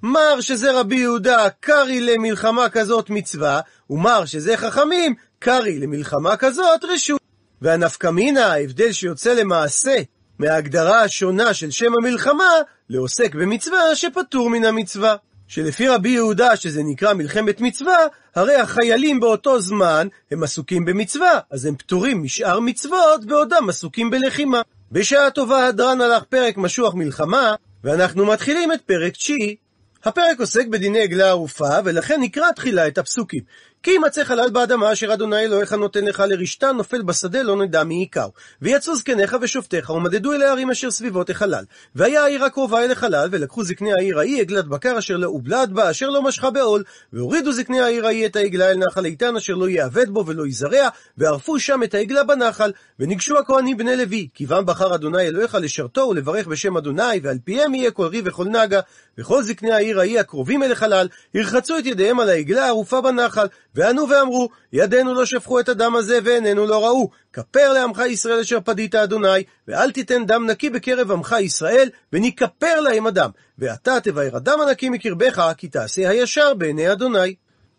מר 0.07 0.41
שזה 0.41 0.81
רבי 0.81 0.97
יהודה, 0.97 1.49
קרי 1.61 2.01
למלחמה 2.01 2.69
כזאת 2.69 3.11
מצווה, 3.11 3.61
ומר 3.91 4.25
שזה 4.25 4.57
חכמים, 4.57 5.15
קרי 5.39 5.79
למלחמה 5.79 6.37
כזאת 6.37 6.85
רשות. 6.85 7.21
והנפקא 7.63 8.11
מינה, 8.11 8.47
ההבדל 8.47 8.93
שיוצא 8.93 9.35
למעשה 9.35 9.97
מההגדרה 10.39 11.03
השונה 11.03 11.55
של 11.55 11.71
שם 11.71 11.93
המלחמה, 11.95 12.51
לעוסק 12.91 13.35
במצווה 13.35 13.95
שפטור 13.95 14.51
מן 14.51 14.65
המצווה. 14.65 15.17
שלפי 15.49 15.89
רבי 15.89 16.09
יהודה, 16.09 16.57
שזה 16.57 16.83
נקרא 16.83 17.13
מלחמת 17.13 17.61
מצווה, 17.61 17.99
הרי 18.35 18.55
החיילים 18.55 19.21
באותו 19.21 19.61
זמן 19.61 20.09
הם 20.31 20.43
עסוקים 20.43 20.85
במצווה, 20.85 21.39
אז 21.51 21.67
הם 21.67 21.77
פטורים 21.77 22.23
משאר 22.23 22.61
מצוות 22.61 23.25
בעודם 23.25 23.69
עסוקים 23.69 24.11
בלחימה. 24.11 24.61
בשעה 24.93 25.31
טובה 25.31 25.67
הדרן 25.67 26.01
הלך 26.01 26.23
פרק 26.25 26.57
משוח 26.57 26.95
מלחמה, 26.95 27.55
ואנחנו 27.85 28.27
מתחילים 28.27 28.73
את 28.73 28.81
פרק 28.81 29.13
תשיעי. 29.13 29.64
הפרק 30.05 30.41
עוסק 30.41 30.67
בדיני 30.67 31.03
עגלה 31.03 31.29
ערופה, 31.29 31.69
ולכן 31.85 32.21
נקרא 32.21 32.53
תחילה 32.53 32.89
את 32.89 32.99
הפסוקים. 32.99 33.43
כי 33.85 33.91
ימצא 33.91 34.25
חלל 34.25 34.51
באדמה 34.51 34.93
אשר 34.93 35.15
אדוני 35.15 35.41
אלוהיך 35.41 35.73
נותן 35.73 36.05
לך 36.05 36.23
לרשתה, 36.29 36.73
נופל 36.73 37.03
בשדה 37.03 37.43
לא 37.43 37.57
נדע 37.57 37.85
מי 37.85 37.95
עיקר. 37.95 38.29
ויצאו 38.63 38.97
זקניך 38.97 39.37
ושופטיך, 39.41 39.91
ומדדו 39.91 40.33
אל 40.33 40.43
הערים 40.43 40.71
אשר 40.71 40.91
סביבות 40.91 41.31
החלל. 41.31 41.65
והיה 41.95 42.25
העיר 42.25 42.45
הקרובה 42.45 42.85
אל 42.85 42.91
החלל, 42.91 43.29
ולקחו 43.33 43.65
זקני 43.65 43.93
העיר 43.93 44.19
ההיא 44.19 44.41
עגלת 44.41 44.65
בקר 44.65 44.99
אשר 44.99 45.17
לא 45.17 45.27
הובלעת 45.27 45.71
בה, 45.71 45.91
אשר 45.91 46.11
לא 46.11 46.23
משכה 46.23 46.51
בעול. 46.51 46.83
והורידו 47.13 47.53
זקני 47.53 47.81
העיר 47.81 48.07
ההיא 48.07 48.27
את 48.27 48.37
העגלה 48.37 48.71
אל 48.71 48.77
נחל 48.77 49.05
איתן, 49.05 49.37
אשר 49.37 49.55
לא 49.55 49.69
יאבד 49.69 50.11
בו 50.11 50.27
ולא 50.27 50.47
יזרע, 50.47 50.89
וערפו 51.19 51.59
שם 51.59 51.83
את 51.83 51.95
העגלה 51.95 52.25
בנחל. 52.25 52.73
וניגשו 53.01 53.39
הכהנים 53.39 53.77
בני 53.77 53.97
לוי, 53.97 54.29
כי 54.35 54.47
בם 54.47 54.67
בחר 54.67 54.95
אדוני 54.95 55.23
אלוהיך 55.23 55.55
לשרתו 55.61 56.01
ולברך 56.01 56.47
בשם 56.47 56.77
אדוני, 56.77 57.21
ועל 57.23 57.39
פיהם 57.45 57.75
יהיה 57.75 57.91
כל 57.91 58.07
ריב 58.07 58.25
וכל 58.29 58.45
נגה. 58.45 58.81
וכל 59.19 59.43
זקני 59.43 59.73
העיר 59.73 60.01
ההיא 60.01 60.21
הקרובים 60.21 60.63
אל 60.63 60.73
החלל, 60.73 61.09
ירחצו 61.35 61.79
את 61.79 61.87
ידיהם 61.87 62.21
על 62.21 62.29
העגלה 62.29 62.65
הערופה 62.65 63.01
בנחל. 63.01 63.47
וענו 63.75 64.09
ואמרו, 64.09 64.49
ידינו 64.73 65.15
לא 65.15 65.27
שפכו 65.27 65.61
את 65.61 65.69
הדם 65.69 65.97
הזה 65.97 66.19
ועינינו 66.25 66.67
לא 66.67 66.85
ראו. 66.85 67.11
כפר 67.33 67.73
לעמך 67.73 68.03
ישראל 68.09 68.41
אשר 68.41 68.61
פדית 68.61 68.95
אדוני, 68.95 69.43
ואל 69.69 69.91
תיתן 69.91 70.27
דם 70.27 70.47
נקי 70.51 70.71
בקרב 70.71 71.11
עמך 71.11 71.35
ישראל, 71.41 71.89
וניכפר 72.13 72.81
להם 72.81 73.07
הדם. 73.07 73.31
ואתה 73.59 74.01
תבער 74.01 74.37
הדם 74.37 74.59
הנקי 74.61 74.89
מקרבך, 74.89 75.53
כי 75.57 75.69
תעשה 75.69 76.09
הישר 76.11 76.55
בעיני 76.55 76.93
אדוני. 76.93 77.35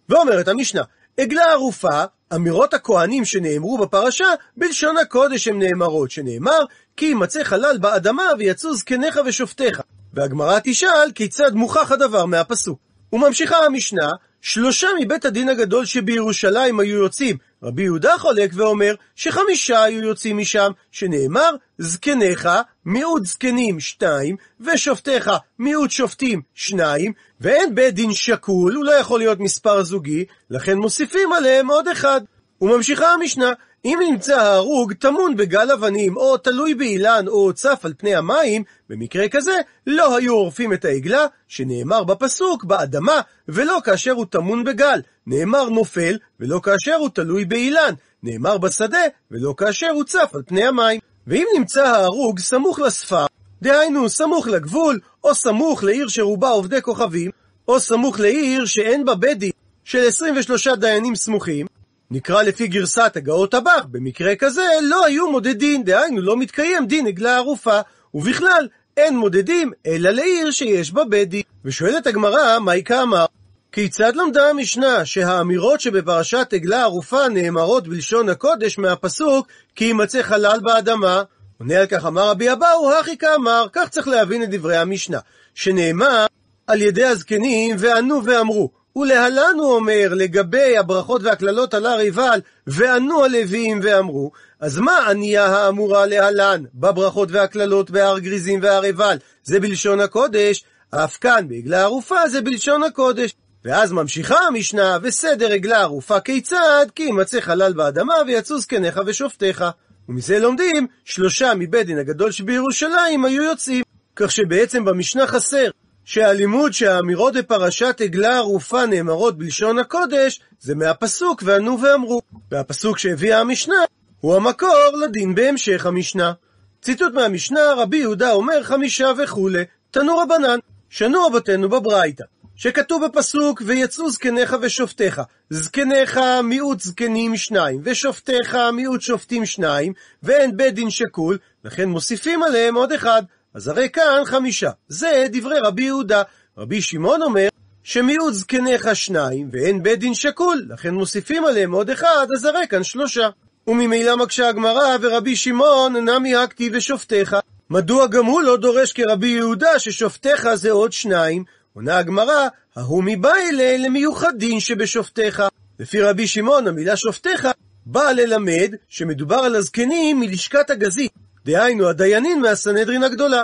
ואומרת 0.10 0.48
המשנה, 0.48 0.82
עגלה 1.18 1.52
ערופה, 1.52 2.04
אמירות 2.36 2.74
הכהנים 2.74 3.26
שנאמרו 3.26 3.78
בפרשה, 3.78 4.28
בלשון 4.58 4.98
הקודש 4.98 5.48
הן 5.48 5.60
נאמרות, 5.60 6.12
שנאמר, 6.12 6.66
כי 6.98 7.06
ימצא 7.06 7.44
חלל 7.44 7.78
באדמה 7.78 8.24
ויצאו 8.40 8.76
זקניך 8.76 9.20
ושופטיך. 9.26 9.82
והגמרא 10.14 10.60
תשאל, 10.64 11.12
כיצד 11.16 11.54
מוכח 11.54 11.92
הדבר 11.92 12.26
מהפסוק. 12.26 12.80
וממשיכה 13.14 13.58
המשנה, 13.58 14.10
שלושה 14.46 14.88
מבית 15.00 15.26
הדין 15.26 15.50
הגדול 15.50 15.86
שבירושלים 15.86 16.80
היו 16.80 16.98
יוצאים. 16.98 17.38
רבי 17.64 17.84
יהודה 17.84 18.18
חולק 18.18 18.52
ואומר 18.54 18.96
שחמישה 19.16 19.84
היו 19.84 20.04
יוצאים 20.04 20.38
משם, 20.38 20.72
שנאמר 20.92 21.50
זקניך, 21.78 22.50
מיעוט 22.86 23.26
זקנים 23.26 23.80
שתיים, 23.80 24.36
ושופטיך, 24.60 25.32
מיעוט 25.60 25.92
שופטים 25.92 26.42
שניים, 26.54 27.14
ואין 27.42 27.76
בית 27.76 27.94
דין 27.94 28.14
שקול, 28.14 28.76
הוא 28.76 28.86
לא 28.86 28.92
יכול 28.92 29.20
להיות 29.20 29.40
מספר 29.40 29.84
זוגי, 29.84 30.26
לכן 30.50 30.78
מוסיפים 30.78 31.34
עליהם 31.34 31.68
עוד 31.68 31.88
אחד. 31.88 32.22
וממשיכה 32.62 33.14
המשנה, 33.14 33.54
אם 33.86 34.00
נמצא 34.10 34.42
ההרוג 34.42 34.94
טמון 34.94 35.36
בגל 35.36 35.72
אבנים, 35.72 36.18
או 36.18 36.38
תלוי 36.38 36.74
באילן, 36.74 37.28
או 37.28 37.54
צף 37.54 37.82
על 37.84 37.94
פני 37.98 38.16
המים, 38.16 38.64
במקרה 38.90 39.30
כזה, 39.30 39.60
לא 39.88 40.18
היו 40.18 40.34
עורפים 40.34 40.74
את 40.74 40.86
העגלה, 40.86 41.26
שנאמר 41.48 42.04
בפסוק, 42.04 42.64
באדמה, 42.64 43.22
ולא 43.48 43.80
כאשר 43.84 44.12
הוא 44.12 44.26
טמון 44.30 44.64
בגל. 44.64 45.02
נאמר 45.28 45.70
נופל, 45.70 46.18
ולא 46.40 46.60
כאשר 46.64 46.96
הוא 46.96 47.10
תלוי 47.10 47.46
באילן. 47.46 47.94
נאמר 48.24 48.58
בשדה, 48.58 49.04
ולא 49.32 49.54
כאשר 49.58 49.90
הוא 49.90 50.04
צף 50.04 50.32
על 50.34 50.42
פני 50.46 50.66
המים. 50.66 51.00
ואם 51.28 51.48
נמצא 51.58 51.84
ההרוג 51.84 52.40
סמוך 52.40 52.80
לספר, 52.80 53.26
דהיינו 53.62 54.10
סמוך 54.10 54.48
לגבול, 54.48 55.00
או 55.24 55.36
סמוך 55.36 55.84
לעיר 55.84 56.08
שרובה 56.08 56.50
עובדי 56.50 56.82
כוכבים, 56.82 57.32
או 57.68 57.80
סמוך 57.80 58.20
לעיר 58.20 58.66
שאין 58.66 59.06
בה 59.06 59.16
בית 59.16 59.40
דין 59.40 59.52
של 59.84 60.08
23 60.08 60.68
דיינים 60.68 61.16
סמוכים, 61.16 61.66
נקרא 62.12 62.44
לפי 62.44 62.68
גרסת 62.68 63.14
הגאות 63.16 63.54
הבך, 63.54 63.86
במקרה 63.92 64.36
כזה 64.36 64.66
לא 64.82 65.06
היו 65.06 65.32
מודדים, 65.32 65.84
דהיינו 65.84 66.22
לא 66.22 66.38
מתקיים 66.38 66.88
דין 66.88 67.08
עגלה 67.08 67.38
ערופה, 67.38 67.80
ובכלל 68.14 68.68
אין 68.98 69.18
מודדים 69.18 69.72
אלא 69.86 70.10
לעיר 70.10 70.52
שיש 70.52 70.92
בה 70.92 71.04
בית 71.06 71.30
דין. 71.30 71.42
ושואלת 71.66 72.08
הגמרא, 72.08 72.60
מהי 72.60 72.84
כאמר? 72.84 73.26
כיצד 73.72 74.16
למדה 74.16 74.50
המשנה 74.50 75.06
שהאמירות 75.06 75.82
שבפרשת 75.82 76.54
עגלה 76.54 76.82
ערופה 76.82 77.28
נאמרות 77.28 77.88
בלשון 77.88 78.30
הקודש 78.30 78.78
מהפסוק 78.78 79.48
כי 79.76 79.86
יימצא 79.86 80.22
חלל 80.22 80.60
באדמה? 80.64 81.24
עונה 81.60 81.80
על 81.80 81.86
כך 81.86 82.06
אמר 82.06 82.30
רבי 82.30 82.52
אבאו, 82.52 82.94
הכי 83.00 83.18
כאמר, 83.18 83.68
כך 83.74 83.90
צריך 83.90 84.08
להבין 84.08 84.44
את 84.44 84.50
דברי 84.50 84.78
המשנה, 84.78 85.20
שנאמר 85.56 86.26
על 86.68 86.82
ידי 86.82 87.06
הזקנים 87.06 87.76
וענו 87.80 88.26
ואמרו, 88.26 88.70
ולהלן 88.96 89.56
הוא 89.58 89.76
אומר 89.76 90.08
לגבי 90.12 90.78
הברכות 90.78 91.24
והקללות 91.24 91.74
על 91.74 91.86
הר 91.86 91.98
עיבל, 91.98 92.40
וענו 92.68 93.24
הלוויים 93.24 93.80
ואמרו, 93.84 94.32
אז 94.60 94.80
מה 94.80 95.10
ענייה 95.10 95.46
האמורה 95.46 96.06
להלן 96.06 96.64
בברכות 96.74 97.32
והקללות 97.32 97.92
בהר 97.92 98.20
גריזים 98.20 98.60
והר 98.64 98.84
עיבל? 98.84 99.18
זה 99.44 99.60
בלשון 99.60 100.00
הקודש, 100.00 100.64
אף 100.90 101.18
כאן 101.18 101.46
בעגלה 101.48 101.82
ערופה 101.82 102.30
זה 102.30 102.42
בלשון 102.42 102.84
הקודש. 102.84 103.34
ואז 103.66 103.92
ממשיכה 103.92 104.38
המשנה, 104.48 104.98
וסדר 105.02 105.52
עגלה 105.52 105.82
ערופה 105.82 106.20
כיצד? 106.20 106.86
כי 106.96 107.04
ימצא 107.04 107.42
חלל 107.42 107.74
באדמה 107.74 108.14
ויצאו 108.28 108.60
זקניך 108.60 109.02
ושופטיך. 109.06 109.66
ומזה 110.10 110.40
לומדים, 110.40 110.88
שלושה 111.06 111.52
מבית 111.56 111.88
דין 111.88 111.98
הגדול 111.98 112.32
שבירושלים 112.32 113.26
היו 113.26 113.44
יוצאים. 113.44 113.84
כך 114.16 114.32
שבעצם 114.32 114.86
במשנה 114.86 115.28
חסר 115.28 115.70
שהלימוד 116.06 116.74
שהאמירות 116.74 117.34
בפרשת 117.34 118.02
עגלה 118.02 118.38
ערופה 118.38 118.86
נאמרות 118.86 119.38
בלשון 119.38 119.80
הקודש, 119.80 120.40
זה 120.60 120.76
מהפסוק 120.76 121.44
וענו 121.46 121.82
ואמרו. 121.82 122.22
והפסוק 122.52 122.98
שהביאה 122.98 123.40
המשנה 123.40 123.76
הוא 124.20 124.36
המקור 124.36 124.92
לדין 125.04 125.36
בהמשך 125.36 125.86
המשנה. 125.86 126.34
ציטוט 126.82 127.14
מהמשנה, 127.14 127.74
רבי 127.78 127.98
יהודה 127.98 128.32
אומר 128.32 128.64
חמישה 128.64 129.12
וכולי, 129.24 129.64
תנו 129.92 130.18
רבנן, 130.18 130.60
שנו 130.90 131.26
רבותינו 131.26 131.70
בברייתא, 131.70 132.24
שכתוב 132.56 133.06
בפסוק, 133.06 133.62
ויצאו 133.66 134.10
זקניך 134.10 134.56
ושופטיך. 134.62 135.22
זקניך 135.50 136.20
מיעוט 136.44 136.80
זקנים 136.80 137.38
שניים, 137.38 137.82
ושופטיך 137.84 138.58
מיעוט 138.74 139.02
שופטים 139.02 139.46
שניים, 139.46 139.94
ואין 140.24 140.58
בית 140.58 140.74
דין 140.74 140.90
שקול, 140.90 141.38
לכן 141.64 141.90
מוסיפים 141.90 142.44
עליהם 142.44 142.76
עוד 142.76 142.92
אחד. 142.92 143.24
אז 143.56 143.68
הרי 143.68 143.90
כאן 143.90 144.22
חמישה. 144.26 144.70
זה 144.88 145.26
דברי 145.32 145.60
רבי 145.60 145.84
יהודה. 145.84 146.24
רבי 146.58 146.82
שמעון 146.82 147.22
אומר 147.22 147.48
שמיעוט 147.84 148.34
זקניך 148.34 148.96
שניים 148.96 149.50
ואין 149.52 149.84
בית 149.84 150.00
דין 150.00 150.14
שקול, 150.14 150.66
לכן 150.70 150.94
מוסיפים 150.94 151.46
עליהם 151.46 151.72
עוד 151.72 151.90
אחד, 151.90 152.28
אז 152.36 152.46
הרי 152.46 152.68
כאן 152.70 152.84
שלושה. 152.84 153.30
וממילא 153.68 154.18
מקשה 154.18 154.50
הגמרא 154.50 154.98
ורבי 155.02 155.36
שמעון 155.36 156.10
נמי 156.10 156.36
הכתיב 156.36 156.74
ושופטיך. 156.76 157.36
מדוע 157.70 158.08
גם 158.08 158.26
הוא 158.26 158.42
לא 158.42 158.58
דורש 158.58 158.94
כרבי 158.94 159.28
יהודה 159.28 159.80
ששופטיך 159.80 160.54
זה 160.54 160.72
עוד 160.72 160.92
שניים? 160.92 161.44
עונה 161.74 161.98
הגמרא, 161.98 162.48
ההוא 162.76 163.04
מביילה 163.06 163.78
למיוחדין 163.78 164.60
שבשופטיך. 164.60 165.44
לפי 165.80 166.02
רבי 166.02 166.28
שמעון 166.28 166.68
המילה 166.68 166.96
שופטיך 166.96 167.48
באה 167.86 168.14
ללמד 168.14 168.76
שמדובר 168.90 169.36
על 169.36 169.56
הזקנים 169.56 170.20
מלשכת 170.20 170.70
הגזית. 170.70 171.12
דהיינו 171.46 171.88
הדיינים 171.90 172.42
מהסנהדרין 172.42 173.04
הגדולה. 173.04 173.44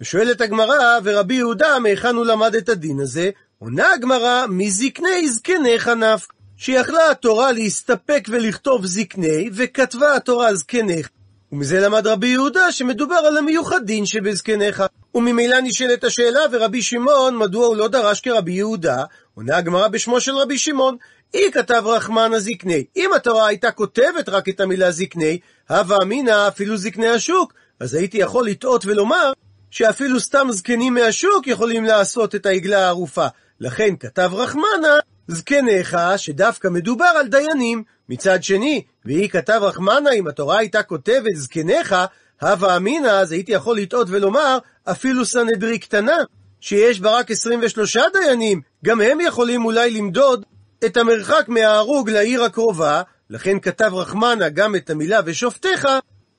ושואלת 0.00 0.40
הגמרא, 0.40 0.98
ורבי 1.04 1.34
יהודה, 1.34 1.78
מהיכן 1.78 2.14
הוא 2.14 2.26
למד 2.26 2.54
את 2.54 2.68
הדין 2.68 3.00
הזה? 3.00 3.30
עונה 3.58 3.92
הגמרא, 3.92 4.46
מזקני 4.48 5.28
זקניך 5.28 5.88
נפק. 5.88 6.32
שיכלה 6.56 7.10
התורה 7.10 7.52
להסתפק 7.52 8.28
ולכתוב 8.28 8.86
זקני, 8.86 9.50
וכתבה 9.54 10.16
התורה 10.16 10.54
זקניך. 10.54 11.08
ומזה 11.52 11.80
למד 11.80 12.06
רבי 12.06 12.26
יהודה 12.26 12.72
שמדובר 12.72 13.14
על 13.14 13.36
המיוחדין 13.36 14.06
שבזקניך. 14.06 14.82
וממילא 15.14 15.60
נשאלת 15.60 16.04
השאלה, 16.04 16.40
ורבי 16.52 16.82
שמעון, 16.82 17.36
מדוע 17.36 17.66
הוא 17.66 17.76
לא 17.76 17.88
דרש 17.88 18.20
כרבי 18.20 18.52
יהודה? 18.52 19.04
עונה 19.34 19.56
הגמרא 19.56 19.88
בשמו 19.88 20.20
של 20.20 20.36
רבי 20.36 20.58
שמעון, 20.58 20.96
אי 21.34 21.52
כתב 21.52 21.82
רחמן 21.86 22.32
הזקני. 22.34 22.84
אם 22.96 23.10
התורה 23.16 23.46
הייתה 23.46 23.70
כותבת 23.70 24.28
רק 24.28 24.48
את 24.48 24.60
המילה 24.60 24.90
זקני, 24.90 25.38
הווה 25.70 25.96
אמינא 26.02 26.48
אפילו 26.48 26.76
זקני 26.76 27.08
השוק, 27.08 27.52
אז 27.80 27.94
הייתי 27.94 28.18
יכול 28.18 28.46
לטעות 28.46 28.86
ולומר 28.86 29.32
שאפילו 29.70 30.20
סתם 30.20 30.48
זקנים 30.50 30.94
מהשוק 30.94 31.46
יכולים 31.46 31.84
לעשות 31.84 32.34
את 32.34 32.46
העגלה 32.46 32.86
הערופה. 32.86 33.26
לכן 33.60 33.96
כתב 34.00 34.30
רחמנה, 34.32 34.98
זקניך, 35.28 35.96
שדווקא 36.16 36.68
מדובר 36.68 37.12
על 37.20 37.28
דיינים. 37.28 37.82
מצד 38.08 38.42
שני, 38.42 38.82
והיא 39.04 39.28
כתב 39.28 39.60
רחמנה, 39.62 40.10
אם 40.10 40.28
התורה 40.28 40.58
הייתה 40.58 40.82
כותבת 40.82 41.34
זקניך, 41.34 41.94
הווה 42.42 42.76
אמינא, 42.76 43.08
אז 43.08 43.32
הייתי 43.32 43.52
יכול 43.52 43.78
לטעות 43.78 44.06
ולומר, 44.10 44.58
אפילו 44.84 45.24
סנהדרי 45.24 45.78
קטנה, 45.78 46.16
שיש 46.60 47.00
בה 47.00 47.10
רק 47.18 47.30
23 47.30 47.96
דיינים, 48.12 48.60
גם 48.84 49.00
הם 49.00 49.20
יכולים 49.20 49.64
אולי 49.64 49.90
למדוד 49.90 50.44
את 50.84 50.96
המרחק 50.96 51.44
מההרוג 51.48 52.10
לעיר 52.10 52.44
הקרובה, 52.44 53.02
לכן 53.30 53.60
כתב 53.60 53.90
רחמנה 53.94 54.48
גם 54.48 54.76
את 54.76 54.90
המילה 54.90 55.20
ושופטיך, 55.24 55.88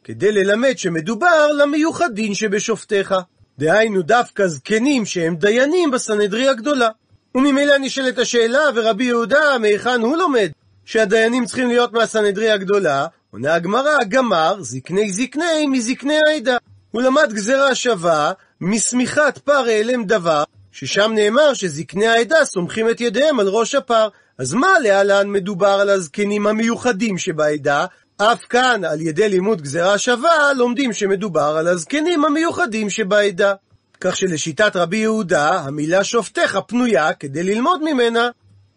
כדי 0.04 0.32
ללמד 0.32 0.78
שמדובר 0.78 1.48
למיוחדין 1.58 2.34
שבשופטיך. 2.34 3.14
דהיינו 3.60 4.02
דווקא 4.02 4.48
זקנים 4.48 5.06
שהם 5.06 5.36
דיינים 5.36 5.92
בסנהדרי 5.92 6.48
הגדולה. 6.48 6.90
וממילא 7.36 7.78
נשאלת 7.78 8.18
השאלה, 8.18 8.60
ורבי 8.76 9.04
יהודה, 9.04 9.58
מהיכן 9.60 10.02
הוא 10.02 10.18
לומד? 10.18 10.50
שהדיינים 10.86 11.46
צריכים 11.46 11.68
להיות 11.68 11.94
מהסנהדרי 11.94 12.52
הגדולה, 12.52 13.08
עונה 13.32 13.54
הגמרא, 13.54 13.98
גמר, 14.08 14.56
זקני 14.60 15.12
זקני 15.12 15.68
מזקני 15.68 16.18
העדה. 16.28 16.58
הוא 16.92 17.02
למד 17.02 17.34
גזירה 17.34 17.76
שווה 17.76 18.32
משמיכת 18.62 19.38
פר 19.44 19.66
העלם 19.68 20.04
דבר, 20.04 20.44
ששם 20.72 21.12
נאמר 21.16 21.54
שזקני 21.54 22.08
העדה 22.08 22.46
סומכים 22.46 22.90
את 22.90 23.02
ידיהם 23.02 23.40
על 23.40 23.48
ראש 23.48 23.76
הפר. 23.76 24.08
אז 24.38 24.54
מה 24.54 24.80
להלן 24.80 25.30
מדובר 25.32 25.68
על 25.82 25.90
הזקנים 25.90 26.48
המיוחדים 26.48 27.18
שבעדה? 27.18 27.86
אף 28.18 28.46
כאן, 28.50 28.84
על 28.84 29.02
ידי 29.02 29.30
לימוד 29.30 29.62
גזירה 29.62 29.98
שווה, 29.98 30.54
לומדים 30.54 30.94
שמדובר 30.94 31.56
על 31.60 31.68
הזקנים 31.68 32.26
המיוחדים 32.26 32.90
שבעדה. 32.90 33.54
כך 34.02 34.16
שלשיטת 34.16 34.76
רבי 34.76 34.98
יהודה, 34.98 35.50
המילה 35.50 36.04
שופטיך 36.04 36.58
פנויה 36.68 37.14
כדי 37.14 37.44
ללמוד 37.44 37.84
ממנה 37.84 38.30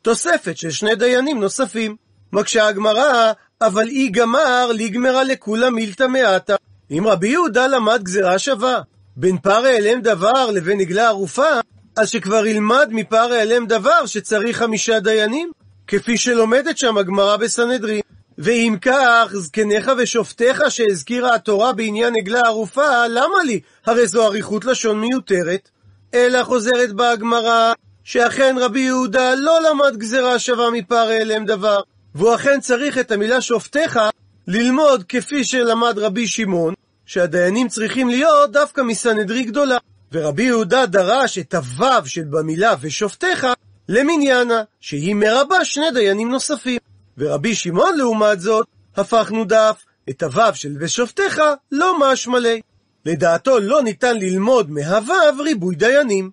תוספת 0.03 0.57
של 0.57 0.71
שני 0.71 0.95
דיינים 0.95 1.41
נוספים. 1.41 1.97
מקשה 2.33 2.67
הגמרא, 2.67 3.33
אבל 3.61 3.89
אי 3.89 4.09
גמר 4.09 4.71
לגמרה 4.75 5.25
לכולה 5.25 5.71
מילתא 5.71 6.07
מעטה. 6.07 6.57
אם 6.91 7.07
רבי 7.07 7.29
יהודה 7.29 7.67
למד 7.67 8.03
גזירה 8.03 8.39
שווה 8.39 8.81
בין 9.17 9.39
פרא 9.39 9.69
אלם 9.69 10.01
דבר 10.01 10.51
לבין 10.51 10.81
עגלה 10.81 11.09
ערופה, 11.09 11.49
אז 11.97 12.09
שכבר 12.11 12.47
ילמד 12.47 12.89
מפרא 12.91 13.43
אלם 13.43 13.67
דבר 13.67 14.07
שצריך 14.07 14.57
חמישה 14.57 15.01
דיינים, 15.01 15.51
כפי 15.87 16.17
שלומדת 16.17 16.79
שם 16.79 16.99
הגמרא 16.99 17.37
בסנהדרין. 17.37 18.01
ואם 18.45 18.77
כך, 18.81 19.29
זקניך 19.33 19.91
ושופטיך 19.99 20.63
שהזכירה 20.69 21.35
התורה 21.35 21.73
בעניין 21.73 22.15
עגלה 22.17 22.41
ערופה, 22.41 23.07
למה 23.07 23.43
לי? 23.47 23.61
הרי 23.87 24.07
זו 24.07 24.27
אריכות 24.27 24.65
לשון 24.65 25.01
מיותרת. 25.01 25.69
אלא 26.15 26.45
חוזרת 26.45 26.93
בה 26.93 27.11
הגמרא, 27.11 27.73
שאכן 28.05 28.57
רבי 28.59 28.81
יהודה 28.81 29.35
לא 29.35 29.59
למד 29.63 29.97
גזירה 29.97 30.39
שווה 30.39 30.71
מפרא 30.71 31.13
אלם 31.13 31.45
דבר, 31.45 31.81
והוא 32.15 32.35
אכן 32.35 32.61
צריך 32.61 32.99
את 32.99 33.11
המילה 33.11 33.41
שופטיך 33.41 33.99
ללמוד 34.47 35.05
כפי 35.09 35.45
שלמד 35.45 35.99
רבי 35.99 36.27
שמעון, 36.27 36.75
שהדיינים 37.07 37.69
צריכים 37.69 38.09
להיות 38.09 38.53
דווקא 38.53 38.81
מסנהדרי 38.81 39.45
גדולה. 39.45 39.79
ורבי 40.13 40.43
יהודה 40.43 40.87
דרש 40.87 41.39
את 41.39 41.55
הוו 41.55 42.07
של 42.07 42.25
במילה 42.31 42.75
ושופטיך 42.81 43.47
למניינה, 43.89 44.63
שהיא 44.81 45.15
מרבה 45.15 45.65
שני 45.65 45.91
דיינים 45.95 46.31
נוספים. 46.31 46.92
ורבי 47.19 47.55
שמעון 47.55 47.97
לעומת 47.97 48.41
זאת, 48.41 48.67
הפכנו 48.97 49.45
דף, 49.45 49.85
את 50.11 50.23
הוו 50.23 50.55
של 50.55 50.77
ושופטיך 50.81 51.41
לא 51.73 51.99
משמע 52.01 52.39
ליה. 52.39 52.61
לדעתו 53.07 53.59
לא 53.59 53.83
ניתן 53.83 54.17
ללמוד 54.19 54.71
מהוו 54.71 55.43
ריבוי 55.45 55.75
דיינים. 55.75 56.31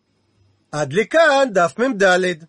עד 0.71 0.93
לכאן 0.93 1.49
דף 1.51 1.73
מ"ד. 1.79 2.35